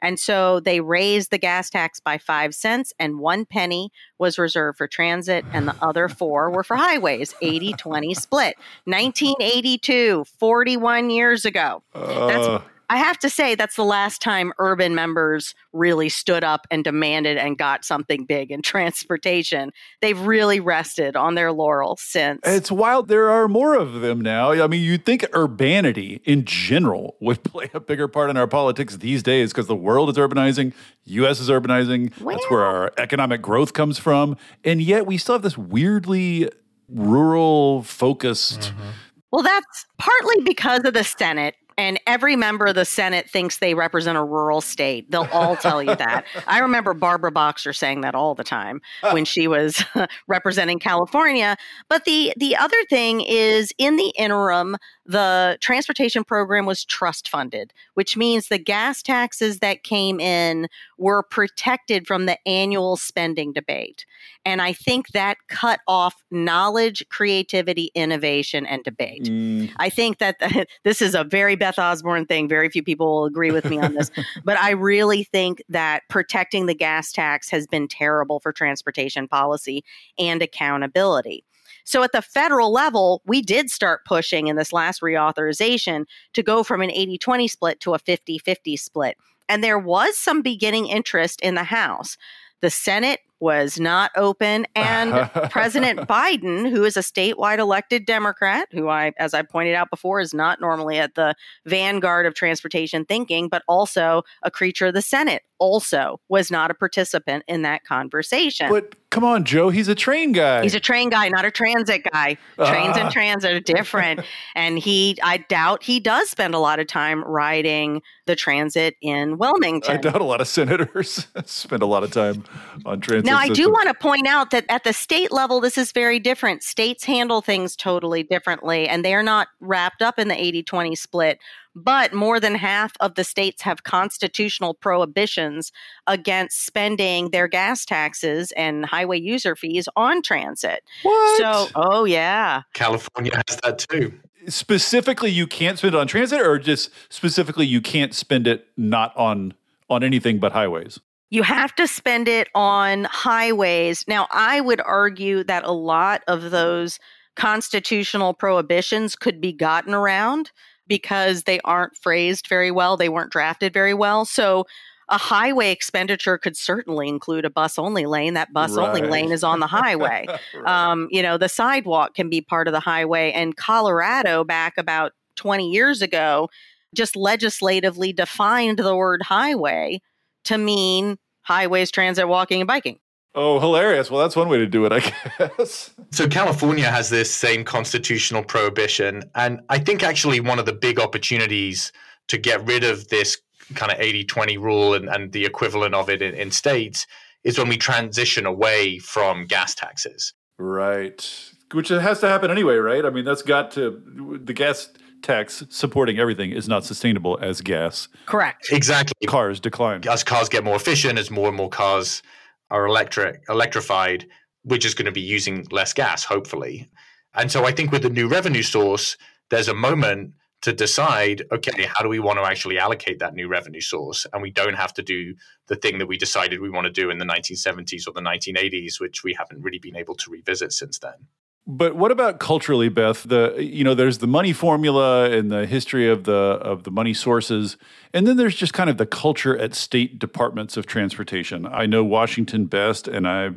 [0.00, 4.78] And so they raised the gas tax by five cents, and one penny was reserved
[4.78, 8.56] for transit, and the other four were for highways 80 20 split.
[8.84, 11.82] 1982, 41 years ago.
[11.94, 12.26] Uh.
[12.26, 16.84] That's I have to say that's the last time urban members really stood up and
[16.84, 19.72] demanded and got something big in transportation.
[20.00, 22.40] They've really rested on their laurels since.
[22.44, 23.08] It's wild.
[23.08, 24.52] There are more of them now.
[24.52, 28.96] I mean, you'd think urbanity in general would play a bigger part in our politics
[28.96, 30.72] these days because the world is urbanizing,
[31.04, 32.18] US is urbanizing.
[32.20, 34.36] Well, that's where our economic growth comes from.
[34.64, 36.50] And yet we still have this weirdly
[36.88, 38.90] rural focused mm-hmm.
[39.34, 43.74] Well, that's partly because of the Senate and every member of the Senate thinks they
[43.74, 45.10] represent a rural state.
[45.10, 46.24] They'll all tell you that.
[46.46, 49.84] I remember Barbara Boxer saying that all the time when she was
[50.28, 51.56] representing California.
[51.88, 54.76] But the the other thing is in the interim,
[55.06, 61.22] the transportation program was trust funded, which means the gas taxes that came in were
[61.22, 64.06] protected from the annual spending debate.
[64.46, 69.24] And I think that cut off knowledge, creativity, innovation, and debate.
[69.24, 69.72] Mm.
[69.76, 72.48] I think that the, this is a very Beth Osborne thing.
[72.48, 74.10] Very few people will agree with me on this.
[74.44, 79.84] but I really think that protecting the gas tax has been terrible for transportation policy
[80.18, 81.44] and accountability.
[81.84, 86.62] So at the federal level, we did start pushing in this last reauthorization to go
[86.62, 89.16] from an 80 20 split to a 50 50 split.
[89.48, 92.16] And there was some beginning interest in the House.
[92.62, 94.66] The Senate was not open.
[94.74, 99.90] And President Biden, who is a statewide elected Democrat, who I, as I pointed out
[99.90, 101.34] before, is not normally at the
[101.66, 106.74] vanguard of transportation thinking, but also a creature of the Senate, also was not a
[106.74, 108.68] participant in that conversation.
[108.70, 110.62] But come on, Joe, he's a train guy.
[110.62, 112.36] He's a train guy, not a transit guy.
[112.56, 113.10] Trains and ah.
[113.10, 114.20] transit are different.
[114.56, 119.38] and he, I doubt he does spend a lot of time riding the transit in
[119.38, 119.94] Wilmington.
[119.94, 122.44] I doubt a lot of senators spend a lot of time
[122.84, 123.26] on transit.
[123.26, 126.18] Now, I do want to point out that at the state level, this is very
[126.18, 126.62] different.
[126.62, 130.94] States handle things totally differently, and they are not wrapped up in the 80 20
[130.96, 131.38] split
[131.74, 135.72] but more than half of the states have constitutional prohibitions
[136.06, 140.84] against spending their gas taxes and highway user fees on transit.
[141.02, 141.38] What?
[141.38, 142.62] So, oh yeah.
[142.72, 144.12] California has that too.
[144.46, 149.16] Specifically, you can't spend it on transit, or just specifically, you can't spend it not
[149.16, 149.54] on
[149.88, 151.00] on anything but highways.
[151.30, 154.04] You have to spend it on highways.
[154.06, 157.00] Now, I would argue that a lot of those
[157.36, 160.52] constitutional prohibitions could be gotten around
[160.86, 162.96] because they aren't phrased very well.
[162.96, 164.24] They weren't drafted very well.
[164.24, 164.66] So
[165.08, 168.34] a highway expenditure could certainly include a bus only lane.
[168.34, 170.26] That bus only lane is on the highway.
[170.54, 170.66] right.
[170.66, 173.30] um, you know, the sidewalk can be part of the highway.
[173.32, 176.48] And Colorado, back about 20 years ago,
[176.94, 180.00] just legislatively defined the word highway
[180.44, 182.98] to mean highways, transit, walking, and biking.
[183.34, 184.10] Oh, hilarious.
[184.10, 185.00] Well, that's one way to do it, I
[185.38, 185.90] guess.
[186.12, 189.22] So, California has this same constitutional prohibition.
[189.34, 191.90] And I think actually one of the big opportunities
[192.28, 193.38] to get rid of this
[193.74, 197.06] kind of 80 20 rule and, and the equivalent of it in, in states
[197.42, 200.32] is when we transition away from gas taxes.
[200.58, 201.50] Right.
[201.72, 203.04] Which has to happen anyway, right?
[203.04, 204.90] I mean, that's got to, the gas
[205.22, 208.08] tax supporting everything is not sustainable as gas.
[208.26, 208.68] Correct.
[208.70, 209.26] Exactly.
[209.26, 210.02] Cars decline.
[210.08, 212.22] As cars get more efficient, as more and more cars
[212.70, 214.26] are electric, electrified,
[214.64, 216.88] we're just going to be using less gas, hopefully.
[217.34, 219.16] And so I think with the new revenue source,
[219.50, 223.48] there's a moment to decide okay, how do we want to actually allocate that new
[223.48, 224.26] revenue source?
[224.32, 225.34] And we don't have to do
[225.66, 228.98] the thing that we decided we want to do in the 1970s or the 1980s,
[228.98, 231.26] which we haven't really been able to revisit since then.
[231.66, 233.22] But what about culturally, Beth?
[233.22, 237.14] The you know, there's the money formula and the history of the of the money
[237.14, 237.78] sources,
[238.12, 241.64] and then there's just kind of the culture at state departments of transportation.
[241.66, 243.50] I know Washington best, and I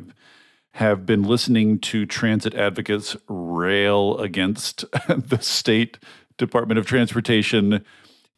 [0.72, 5.98] have been listening to transit advocates rail against the state
[6.38, 7.84] Department of Transportation,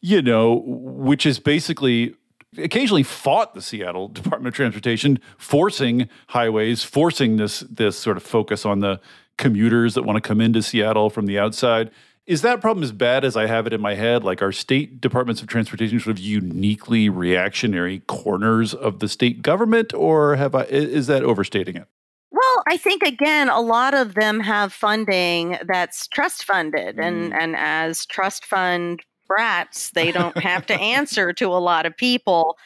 [0.01, 2.15] you know, which is basically
[2.57, 8.65] occasionally fought the Seattle Department of Transportation, forcing highways, forcing this this sort of focus
[8.65, 8.99] on the
[9.41, 11.91] commuters that want to come into Seattle from the outside.
[12.27, 14.23] Is that problem as bad as I have it in my head?
[14.23, 19.93] Like, our state departments of transportation sort of uniquely reactionary corners of the state government,
[19.93, 20.63] or have I?
[20.65, 21.87] Is that overstating it?
[22.31, 27.37] Well, I think again, a lot of them have funding that's trust funded, and mm.
[27.37, 32.57] and as trust fund brats, they don't have to answer to a lot of people,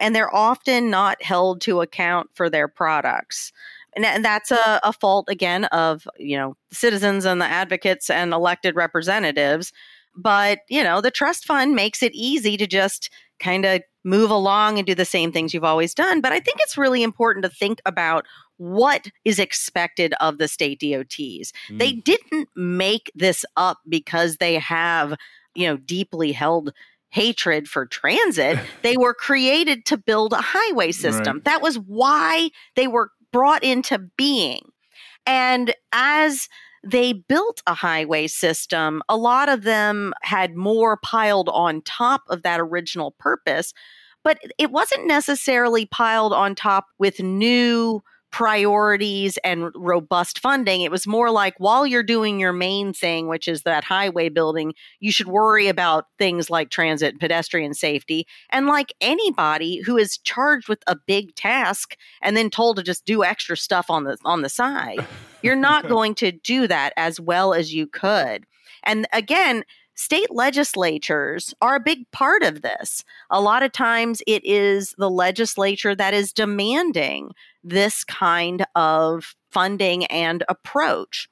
[0.00, 3.52] and they're often not held to account for their products.
[3.96, 8.76] And, that's a, a fault again of you know citizens and the advocates and elected
[8.76, 9.72] representatives.
[10.16, 14.78] But you know the trust fund makes it easy to just kind of move along
[14.78, 16.20] and do the same things you've always done.
[16.20, 18.26] But I think it's really important to think about
[18.58, 21.52] what is expected of the state DOTs.
[21.68, 21.78] Mm.
[21.78, 25.14] They didn't make this up because they have,
[25.54, 26.72] you know, deeply held
[27.10, 28.58] hatred for transit.
[28.82, 31.36] they were created to build a highway system.
[31.36, 31.44] Right.
[31.44, 34.60] That was why they were brought into being.
[35.26, 36.48] And as
[36.84, 42.44] they built a highway system, a lot of them had more piled on top of
[42.44, 43.74] that original purpose,
[44.22, 48.04] but it wasn't necessarily piled on top with new
[48.34, 50.80] priorities and robust funding.
[50.80, 54.74] It was more like while you're doing your main thing, which is that highway building,
[54.98, 58.26] you should worry about things like transit and pedestrian safety.
[58.50, 63.04] And like anybody who is charged with a big task and then told to just
[63.04, 65.06] do extra stuff on the on the side,
[65.40, 68.46] you're not going to do that as well as you could.
[68.82, 69.62] And again,
[69.94, 73.04] state legislatures are a big part of this.
[73.30, 77.30] A lot of times it is the legislature that is demanding
[77.64, 81.28] this kind of funding and approach.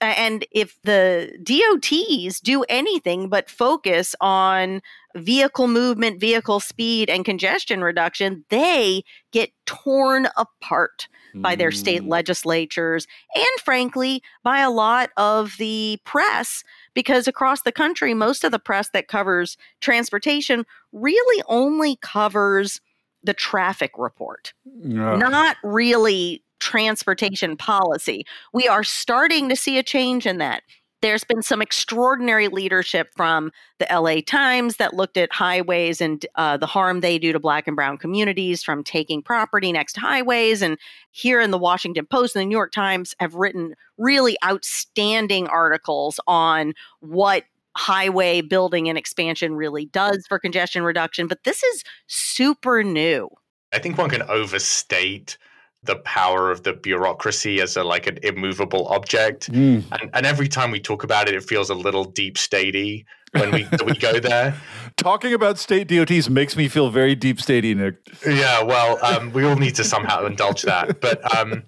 [0.00, 4.82] And if the DOTs do anything but focus on
[5.16, 12.08] vehicle movement, vehicle speed, and congestion reduction, they get torn apart by their state mm.
[12.08, 16.62] legislatures and, frankly, by a lot of the press
[16.94, 22.80] because across the country, most of the press that covers transportation really only covers
[23.24, 24.52] the traffic report,
[24.84, 25.18] Ugh.
[25.18, 28.24] not really transportation policy.
[28.52, 30.62] We are starting to see a change in that.
[31.02, 36.56] There's been some extraordinary leadership from the LA Times that looked at highways and uh,
[36.56, 40.62] the harm they do to Black and Brown communities from taking property next to highways.
[40.62, 40.78] And
[41.10, 46.18] here in the Washington Post and the New York Times have written really outstanding articles
[46.26, 47.44] on what
[47.76, 51.26] highway building and expansion really does for congestion reduction.
[51.26, 53.28] But this is super new.
[53.72, 55.36] I think one can overstate
[55.82, 59.52] the power of the bureaucracy as a like an immovable object.
[59.52, 59.84] Mm.
[59.92, 63.50] And, and every time we talk about it, it feels a little deep statey when
[63.50, 64.58] we we go there.
[64.96, 67.96] Talking about state DOTs makes me feel very deep statey, Nick.
[68.26, 71.00] Yeah, well, um, we all need to somehow indulge that.
[71.00, 71.64] But um,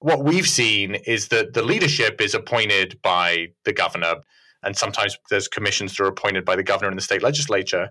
[0.00, 4.16] what we've seen is that the leadership is appointed by the governor,
[4.64, 7.90] and sometimes there's commissions that are appointed by the governor and the state legislature.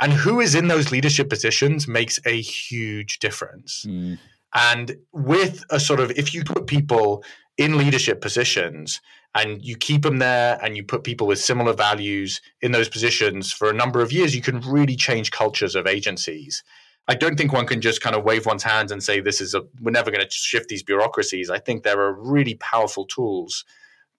[0.00, 3.86] And who is in those leadership positions makes a huge difference.
[3.88, 4.18] Mm.
[4.54, 7.24] And with a sort of, if you put people
[7.58, 9.00] in leadership positions
[9.34, 13.52] and you keep them there and you put people with similar values in those positions
[13.52, 16.62] for a number of years, you can really change cultures of agencies.
[17.06, 19.54] I don't think one can just kind of wave one's hands and say, this is
[19.54, 21.50] a, we're never going to shift these bureaucracies.
[21.50, 23.64] I think there are really powerful tools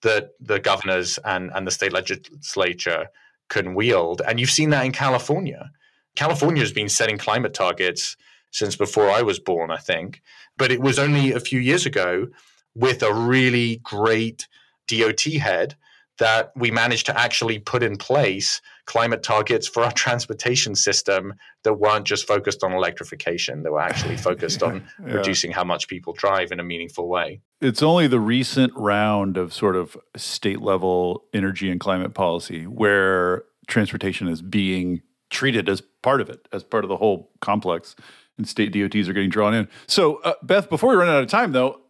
[0.01, 3.07] that the governors and, and the state legislature
[3.49, 4.21] can wield.
[4.27, 5.71] And you've seen that in California.
[6.15, 8.15] California has been setting climate targets
[8.51, 10.21] since before I was born, I think.
[10.57, 12.27] But it was only a few years ago
[12.73, 14.47] with a really great
[14.87, 15.75] DOT head
[16.17, 21.73] that we managed to actually put in place climate targets for our transportation system that
[21.75, 25.13] weren't just focused on electrification, that were actually focused on yeah.
[25.13, 27.41] reducing how much people drive in a meaningful way.
[27.61, 33.43] It's only the recent round of sort of state level energy and climate policy where
[33.67, 37.95] transportation is being treated as part of it, as part of the whole complex,
[38.37, 39.67] and state DOTs are getting drawn in.
[39.87, 41.81] So, uh, Beth, before we run out of time, though,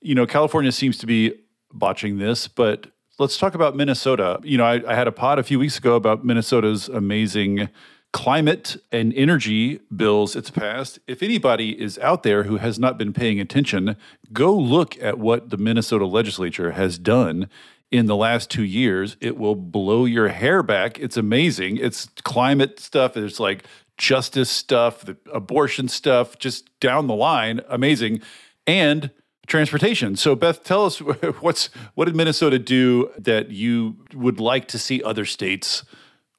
[0.00, 1.34] you know, California seems to be
[1.72, 2.88] botching this, but
[3.18, 4.40] let's talk about Minnesota.
[4.42, 7.68] You know, I, I had a pod a few weeks ago about Minnesota's amazing
[8.12, 10.98] climate and energy bills it's passed.
[11.06, 13.96] If anybody is out there who has not been paying attention,
[14.32, 17.48] go look at what the Minnesota legislature has done
[17.90, 19.16] in the last two years.
[19.20, 20.98] It will blow your hair back.
[20.98, 21.78] It's amazing.
[21.78, 23.16] It's climate stuff.
[23.16, 23.64] It's like
[23.96, 27.60] justice stuff, the abortion stuff, just down the line.
[27.68, 28.20] Amazing.
[28.66, 29.10] And
[29.46, 30.16] transportation.
[30.16, 30.98] So Beth, tell us
[31.40, 35.84] what's what did Minnesota do that you would like to see other states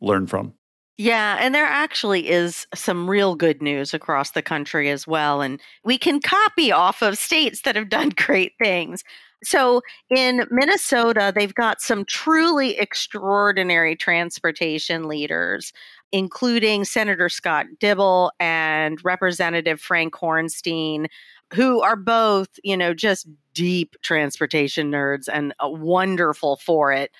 [0.01, 0.53] learn from?
[0.97, 5.41] Yeah, and there actually is some real good news across the country as well.
[5.41, 9.03] And we can copy off of states that have done great things.
[9.43, 15.73] So in Minnesota, they've got some truly extraordinary transportation leaders,
[16.11, 21.07] including Senator Scott Dibble and Representative Frank Hornstein,
[21.53, 27.11] who are both, you know, just deep transportation nerds and uh, wonderful for it.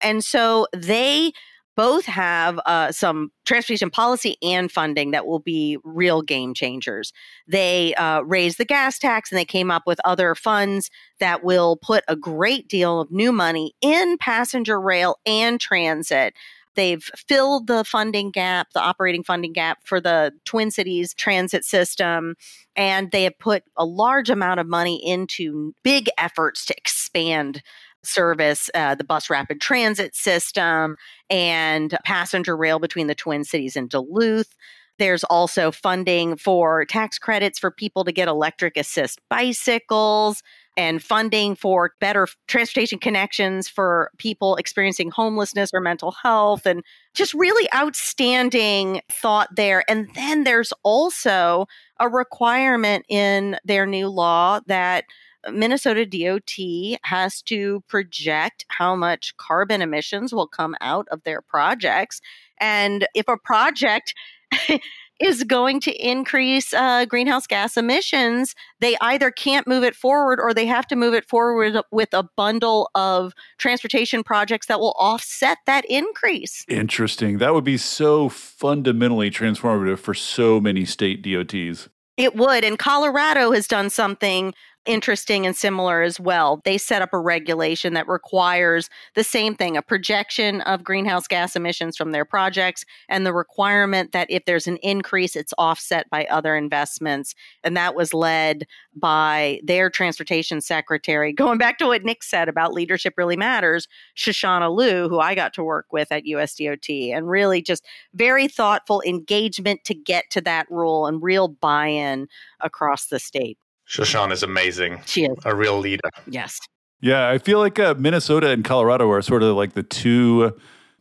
[0.00, 1.32] And so they
[1.76, 7.12] both have uh, some transportation policy and funding that will be real game changers.
[7.48, 11.76] They uh, raised the gas tax and they came up with other funds that will
[11.76, 16.34] put a great deal of new money in passenger rail and transit.
[16.74, 22.36] They've filled the funding gap, the operating funding gap for the Twin Cities transit system,
[22.76, 27.62] and they have put a large amount of money into big efforts to expand
[28.02, 30.96] service, uh, the bus rapid transit system,
[31.28, 34.54] and passenger rail between the Twin Cities and Duluth.
[35.00, 40.42] There's also funding for tax credits for people to get electric assist bicycles
[40.76, 46.84] and funding for better transportation connections for people experiencing homelessness or mental health and
[47.14, 49.84] just really outstanding thought there.
[49.88, 51.64] And then there's also
[51.98, 55.06] a requirement in their new law that
[55.50, 62.20] Minnesota DOT has to project how much carbon emissions will come out of their projects.
[62.60, 64.12] And if a project
[65.20, 70.54] is going to increase uh, greenhouse gas emissions, they either can't move it forward or
[70.54, 75.58] they have to move it forward with a bundle of transportation projects that will offset
[75.66, 76.64] that increase.
[76.68, 77.38] Interesting.
[77.38, 81.90] That would be so fundamentally transformative for so many state DOTs.
[82.16, 82.64] It would.
[82.64, 84.54] And Colorado has done something
[84.86, 86.60] interesting and similar as well.
[86.64, 91.54] They set up a regulation that requires the same thing a projection of greenhouse gas
[91.54, 96.24] emissions from their projects, and the requirement that if there's an increase, it's offset by
[96.26, 97.34] other investments.
[97.62, 101.32] And that was led by their transportation secretary.
[101.40, 105.52] Going back to what Nick said about leadership really matters, Shoshana Lew, who I got
[105.54, 110.70] to work with at USDOT, and really just very thoughtful engagement to get to that
[110.70, 112.28] rule and real buy in
[112.60, 113.58] across the state.
[113.90, 115.00] Shoshan is amazing.
[115.04, 116.08] She is a real leader.
[116.28, 116.58] Yes.
[117.00, 120.56] Yeah, I feel like uh, Minnesota and Colorado are sort of like the two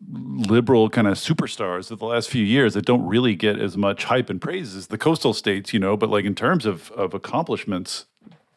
[0.09, 4.05] liberal kind of superstars of the last few years that don't really get as much
[4.05, 5.95] hype and praise as the coastal states, you know.
[5.95, 8.05] But like in terms of of accomplishments,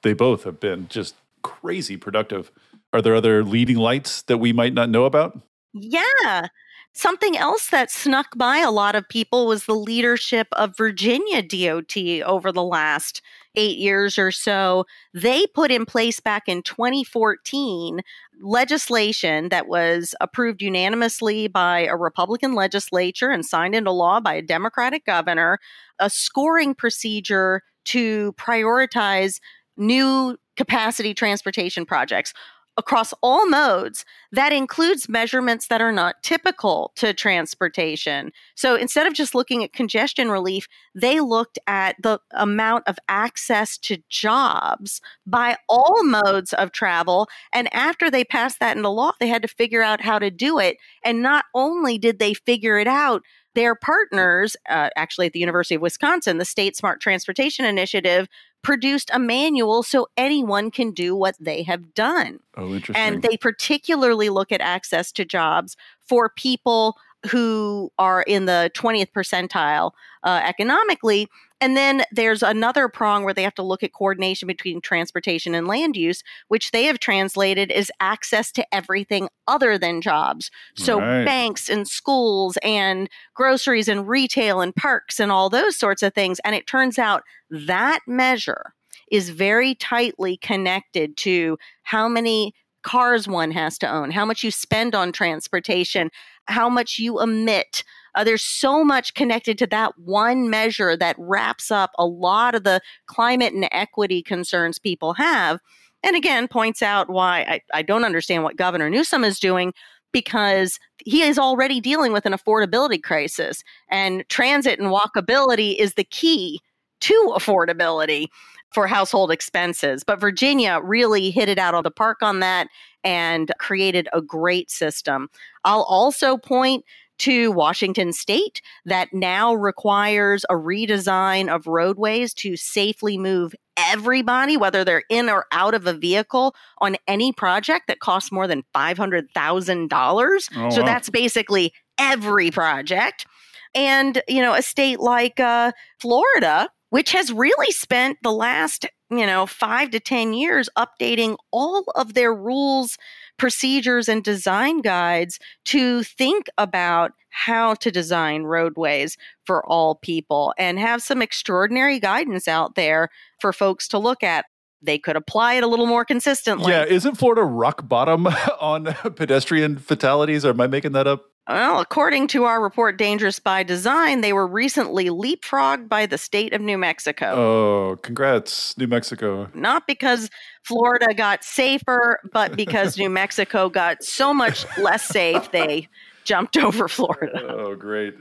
[0.02, 2.50] they both have been just crazy productive.
[2.92, 5.38] Are there other leading lights that we might not know about?
[5.74, 6.46] Yeah.
[6.94, 11.96] Something else that snuck by a lot of people was the leadership of Virginia DOT
[12.26, 13.22] over the last
[13.54, 14.84] eight years or so.
[15.14, 18.02] They put in place back in 2014
[18.42, 24.42] legislation that was approved unanimously by a Republican legislature and signed into law by a
[24.42, 25.58] Democratic governor,
[25.98, 29.40] a scoring procedure to prioritize
[29.78, 32.34] new capacity transportation projects
[32.76, 38.32] across all modes, that includes measurements that are not typical to transportation.
[38.54, 43.76] So instead of just looking at congestion relief, they looked at the amount of access
[43.78, 47.28] to jobs by all modes of travel.
[47.52, 50.58] And after they passed that into law, they had to figure out how to do
[50.58, 50.78] it.
[51.04, 53.22] And not only did they figure it out,
[53.54, 58.28] their partners, uh, actually at the University of Wisconsin, the State Smart Transportation Initiative,
[58.62, 62.40] produced a manual so anyone can do what they have done.
[62.56, 62.96] Oh, interesting.
[62.96, 66.96] And they particularly look at access to jobs for people
[67.30, 69.92] who are in the 20th percentile
[70.24, 71.28] uh, economically.
[71.60, 75.68] And then there's another prong where they have to look at coordination between transportation and
[75.68, 80.50] land use, which they have translated as access to everything other than jobs.
[80.74, 81.24] So Right.
[81.24, 86.40] banks and schools and groceries and retail and parks and all those sorts of things.
[86.44, 88.74] And it turns out that measure
[89.12, 94.50] is very tightly connected to how many cars one has to own, how much you
[94.50, 96.10] spend on transportation,
[96.46, 97.84] how much you emit.
[98.14, 102.64] Uh, there's so much connected to that one measure that wraps up a lot of
[102.64, 105.60] the climate and equity concerns people have.
[106.02, 109.72] And again, points out why I, I don't understand what Governor Newsom is doing
[110.12, 116.04] because he is already dealing with an affordability crisis, and transit and walkability is the
[116.04, 116.60] key
[117.00, 118.26] to affordability
[118.74, 120.04] for household expenses.
[120.04, 122.68] But Virginia really hit it out of the park on that
[123.04, 125.28] and created a great system.
[125.64, 126.84] I'll also point
[127.18, 134.84] to Washington state that now requires a redesign of roadways to safely move everybody, whether
[134.84, 140.48] they're in or out of a vehicle, on any project that costs more than $500,000.
[140.56, 140.86] Oh, so wow.
[140.86, 143.26] that's basically every project.
[143.74, 149.24] And, you know, a state like uh, Florida, which has really spent the last, you
[149.24, 152.98] know, five to 10 years updating all of their rules,
[153.38, 159.16] procedures, and design guides to think about how to design roadways
[159.46, 163.08] for all people and have some extraordinary guidance out there
[163.40, 164.44] for folks to look at.
[164.82, 166.72] They could apply it a little more consistently.
[166.72, 168.26] Yeah, isn't Florida rock bottom
[168.60, 168.84] on
[169.16, 170.44] pedestrian fatalities?
[170.44, 171.31] Or am I making that up?
[171.48, 176.52] Well, according to our report, Dangerous by Design, they were recently leapfrogged by the state
[176.52, 177.32] of New Mexico.
[177.34, 179.50] Oh, congrats, New Mexico.
[179.52, 180.30] Not because
[180.64, 185.88] Florida got safer, but because New Mexico got so much less safe, they
[186.24, 187.44] jumped over Florida.
[187.48, 188.14] Oh, great.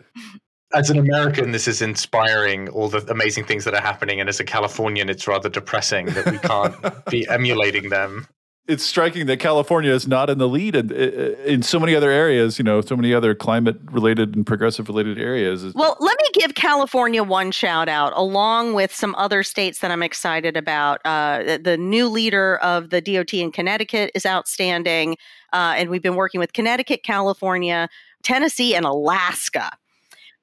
[0.74, 4.19] As an American, this is inspiring all the amazing things that are happening.
[4.19, 8.28] And as a Californian, it's rather depressing that we can't be emulating them.
[8.68, 12.59] It's striking that California is not in the lead in, in so many other areas,
[12.59, 15.74] you know, so many other climate related and progressive related areas.
[15.74, 20.03] Well, let me give California one shout out, along with some other states that I'm
[20.03, 21.01] excited about.
[21.03, 25.18] Uh, the new leader of the DOT in Connecticut is outstanding.
[25.51, 27.89] Uh, and we've been working with Connecticut, California,
[28.24, 29.72] Tennessee, and Alaska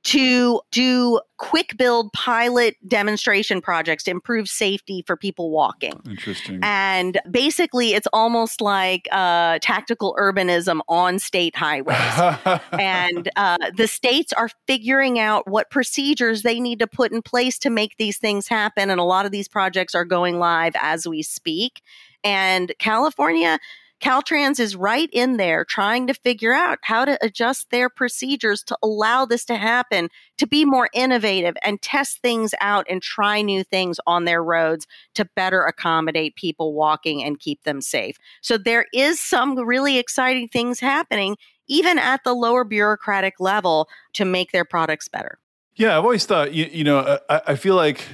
[0.04, 6.00] to do quick build pilot demonstration projects to improve safety for people walking.
[6.08, 6.60] Interesting.
[6.62, 11.98] And basically, it's almost like uh, tactical urbanism on state highways
[12.72, 17.58] and uh, the states are figuring out what procedures they need to put in place
[17.58, 18.90] to make these things happen.
[18.90, 21.82] And a lot of these projects are going live as we speak.
[22.24, 23.58] And California,
[24.00, 28.78] Caltrans is right in there trying to figure out how to adjust their procedures to
[28.82, 33.64] allow this to happen, to be more innovative and test things out and try new
[33.64, 38.16] things on their roads to better accommodate people walking and keep them safe.
[38.40, 41.36] So there is some really exciting things happening
[41.66, 45.38] even at the lower bureaucratic level to make their products better.
[45.74, 48.04] Yeah, I've always thought, you, you know, I, I feel like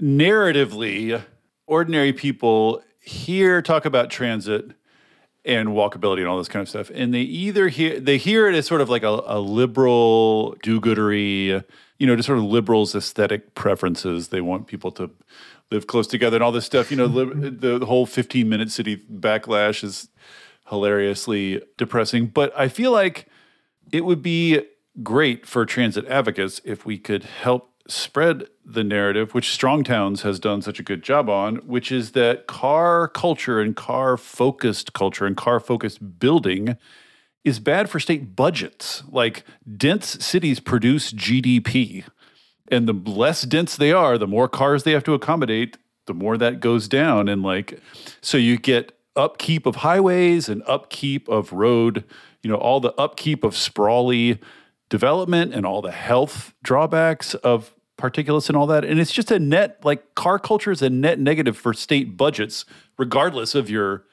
[0.00, 1.20] narratively,
[1.66, 4.72] ordinary people hear talk about transit
[5.44, 8.54] and walkability and all this kind of stuff, and they either hear they hear it
[8.54, 11.64] as sort of like a, a liberal do-goodery,
[11.98, 14.28] you know, just sort of liberals' aesthetic preferences.
[14.28, 15.10] They want people to
[15.70, 16.90] live close together and all this stuff.
[16.90, 20.08] You know, li- the whole 15-minute city backlash is
[20.68, 23.26] hilariously depressing, but I feel like
[23.92, 24.60] it would be
[25.02, 30.38] great for transit advocates if we could help spread the narrative, which Strong Towns has
[30.38, 35.26] done such a good job on, which is that car culture and car focused culture
[35.26, 36.76] and car focused building
[37.44, 39.02] is bad for state budgets.
[39.08, 39.44] Like
[39.76, 42.04] dense cities produce GDP.
[42.68, 45.76] And the less dense they are, the more cars they have to accommodate,
[46.06, 47.28] the more that goes down.
[47.28, 47.80] And like,
[48.20, 52.04] so you get upkeep of highways and upkeep of road,
[52.42, 54.38] you know, all the upkeep of sprawly
[54.90, 58.84] development and all the health drawbacks of particulates and all that.
[58.84, 62.66] And it's just a net, like car culture is a net negative for state budgets,
[62.98, 64.04] regardless of your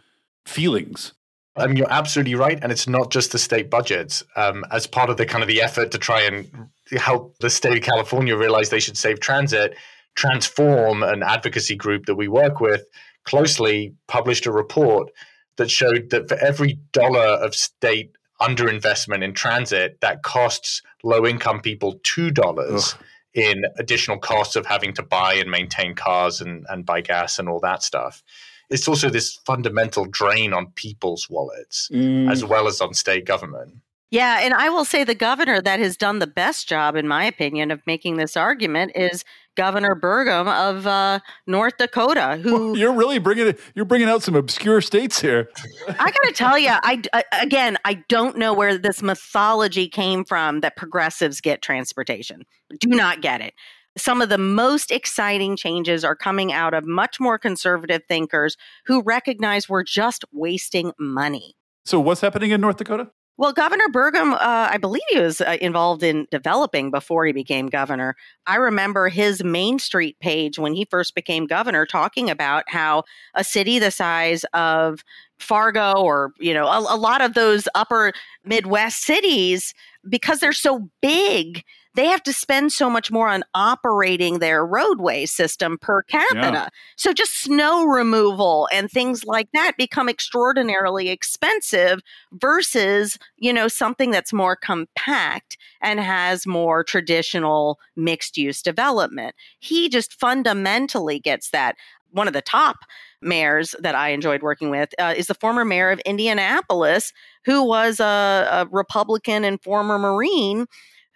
[0.46, 1.14] feelings.
[1.58, 4.24] I mean, you're absolutely right, and it's not just the state budgets.
[4.36, 7.76] Um, as part of the kind of the effort to try and help the state
[7.76, 9.76] of California realize they should save transit,
[10.16, 12.84] Transform, an advocacy group that we work with
[13.26, 15.12] closely, published a report
[15.58, 22.00] that showed that for every dollar of state underinvestment in transit, that costs low-income people
[22.04, 23.04] two dollars Ugh.
[23.34, 27.50] in additional costs of having to buy and maintain cars and, and buy gas and
[27.50, 28.24] all that stuff.
[28.70, 32.30] It's also this fundamental drain on people's wallets mm.
[32.30, 33.76] as well as on state government.
[34.10, 37.26] Yeah, and I will say the governor that has done the best job, in my
[37.26, 39.26] opinion, of making this argument is
[39.58, 43.54] Governor Burgum of uh, North Dakota, who you're really bringing.
[43.76, 45.50] You're bringing out some obscure states here.
[45.90, 47.02] I got to tell you, I
[47.42, 52.44] again, I don't know where this mythology came from that progressives get transportation.
[52.80, 53.54] Do not get it.
[53.98, 58.56] Some of the most exciting changes are coming out of much more conservative thinkers
[58.86, 61.56] who recognize we're just wasting money.
[61.84, 63.10] So, what's happening in North Dakota?
[63.40, 64.38] Well, Governor Burgum, uh,
[64.72, 68.16] I believe he was uh, involved in developing before he became governor.
[68.48, 73.04] I remember his Main Street page when he first became governor talking about how
[73.36, 75.04] a city the size of
[75.38, 78.12] Fargo or, you know, a, a lot of those upper
[78.44, 79.76] Midwest cities,
[80.10, 81.64] because they're so big,
[81.98, 86.52] they have to spend so much more on operating their roadway system per capita.
[86.54, 86.70] Yeah.
[86.96, 92.02] So just snow removal and things like that become extraordinarily expensive
[92.34, 99.34] versus, you know, something that's more compact and has more traditional mixed use development.
[99.58, 101.76] He just fundamentally gets that.
[102.12, 102.78] One of the top
[103.22, 107.12] mayors that I enjoyed working with uh, is the former mayor of Indianapolis,
[107.44, 108.04] who was a,
[108.50, 110.68] a Republican and former Marine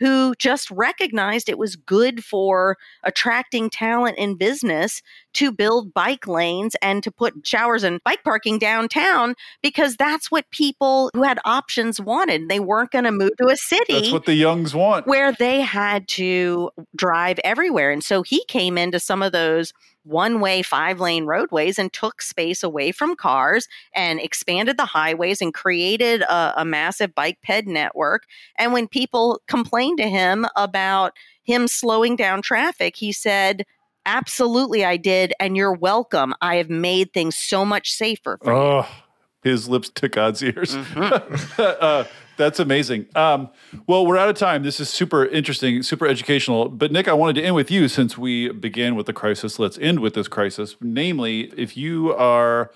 [0.02, 6.76] who just recognized it was good for attracting talent in business to build bike lanes
[6.82, 12.00] and to put showers and bike parking downtown because that's what people who had options
[12.00, 12.50] wanted.
[12.50, 13.94] They weren't going to move to a city.
[13.94, 15.08] That's what the youngs want.
[15.08, 17.92] Where they had to drive everywhere.
[17.92, 19.74] And so he came into some of those
[20.04, 25.42] one way, five lane roadways and took space away from cars and expanded the highways
[25.42, 28.26] and created a, a, massive bike ped network.
[28.56, 31.14] And when people complained to him about
[31.44, 33.66] him slowing down traffic, he said,
[34.06, 35.34] Absolutely, I did.
[35.40, 36.34] And you're welcome.
[36.42, 38.86] I have made things so much safer for oh, you.
[39.52, 40.76] His lips to God's ears.
[40.76, 41.62] Mm-hmm.
[41.62, 42.04] uh,
[42.38, 43.06] that's amazing.
[43.16, 43.50] Um,
[43.88, 44.64] well, we're out of time.
[44.64, 46.70] This is super interesting, super educational.
[46.70, 49.60] But Nick, I wanted to end with you since we began with the crisis.
[49.60, 50.76] Let's end with this crisis.
[50.82, 52.72] Namely, if you are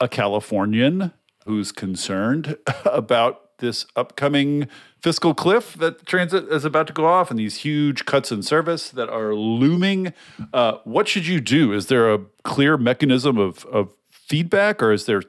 [0.00, 1.12] a Californian
[1.46, 4.68] who's concerned about this upcoming
[5.00, 8.90] fiscal cliff that transit is about to go off and these huge cuts in service
[8.90, 10.12] that are looming,
[10.52, 11.72] uh, what should you do?
[11.72, 15.22] Is there a clear mechanism of, of feedback or is there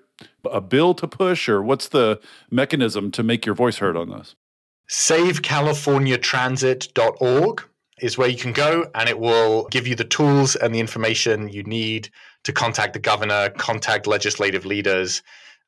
[0.50, 2.20] a bill to push, or what's the
[2.52, 4.36] mechanism to make your voice heard on this?
[4.90, 7.64] SaveCaliforniaTransit.org
[8.02, 11.50] is where you can go, and it will give you the tools and the information
[11.50, 12.10] you need
[12.44, 15.22] to contact the governor, contact legislative leaders,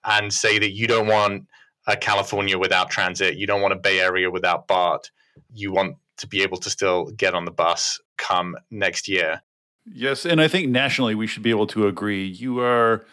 [0.05, 1.45] and say that you don't want
[1.87, 5.11] a California without transit, you don't want a Bay Area without BART,
[5.53, 9.41] you want to be able to still get on the bus come next year.
[9.85, 12.25] Yes, and I think nationally we should be able to agree.
[12.25, 13.05] You are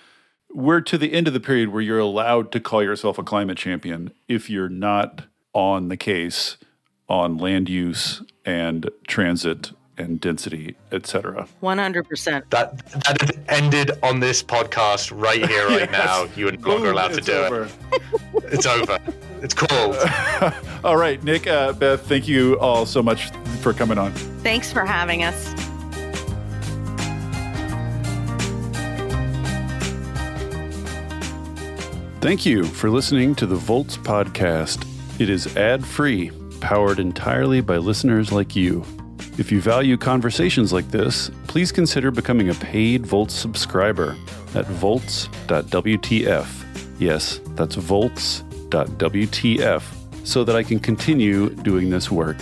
[0.53, 3.59] we're to the end of the period where you're allowed to call yourself a climate
[3.59, 6.57] champion if you're not on the case
[7.09, 11.49] on land use and transit and density, etc.
[11.61, 12.49] One hundred percent.
[12.51, 15.93] That that ended on this podcast right here, right yes.
[15.93, 16.29] now.
[16.37, 17.65] You are no longer allowed to do over.
[17.65, 17.73] it.
[18.53, 18.99] it's over.
[19.43, 19.97] It's cold.
[20.85, 23.31] all right, Nick, uh, Beth, thank you all so much
[23.61, 24.13] for coming on.
[24.43, 25.53] Thanks for having us.
[32.21, 34.85] Thank you for listening to the Volts podcast.
[35.21, 38.85] It is ad free, powered entirely by listeners like you.
[39.39, 44.17] If you value conversations like this, please consider becoming a paid Volts subscriber
[44.57, 46.68] at volts.wtf.
[46.99, 49.83] Yes, that's volts.wtf
[50.25, 52.37] so that I can continue doing this work.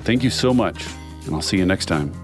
[0.00, 0.86] Thank you so much,
[1.26, 2.23] and I'll see you next time.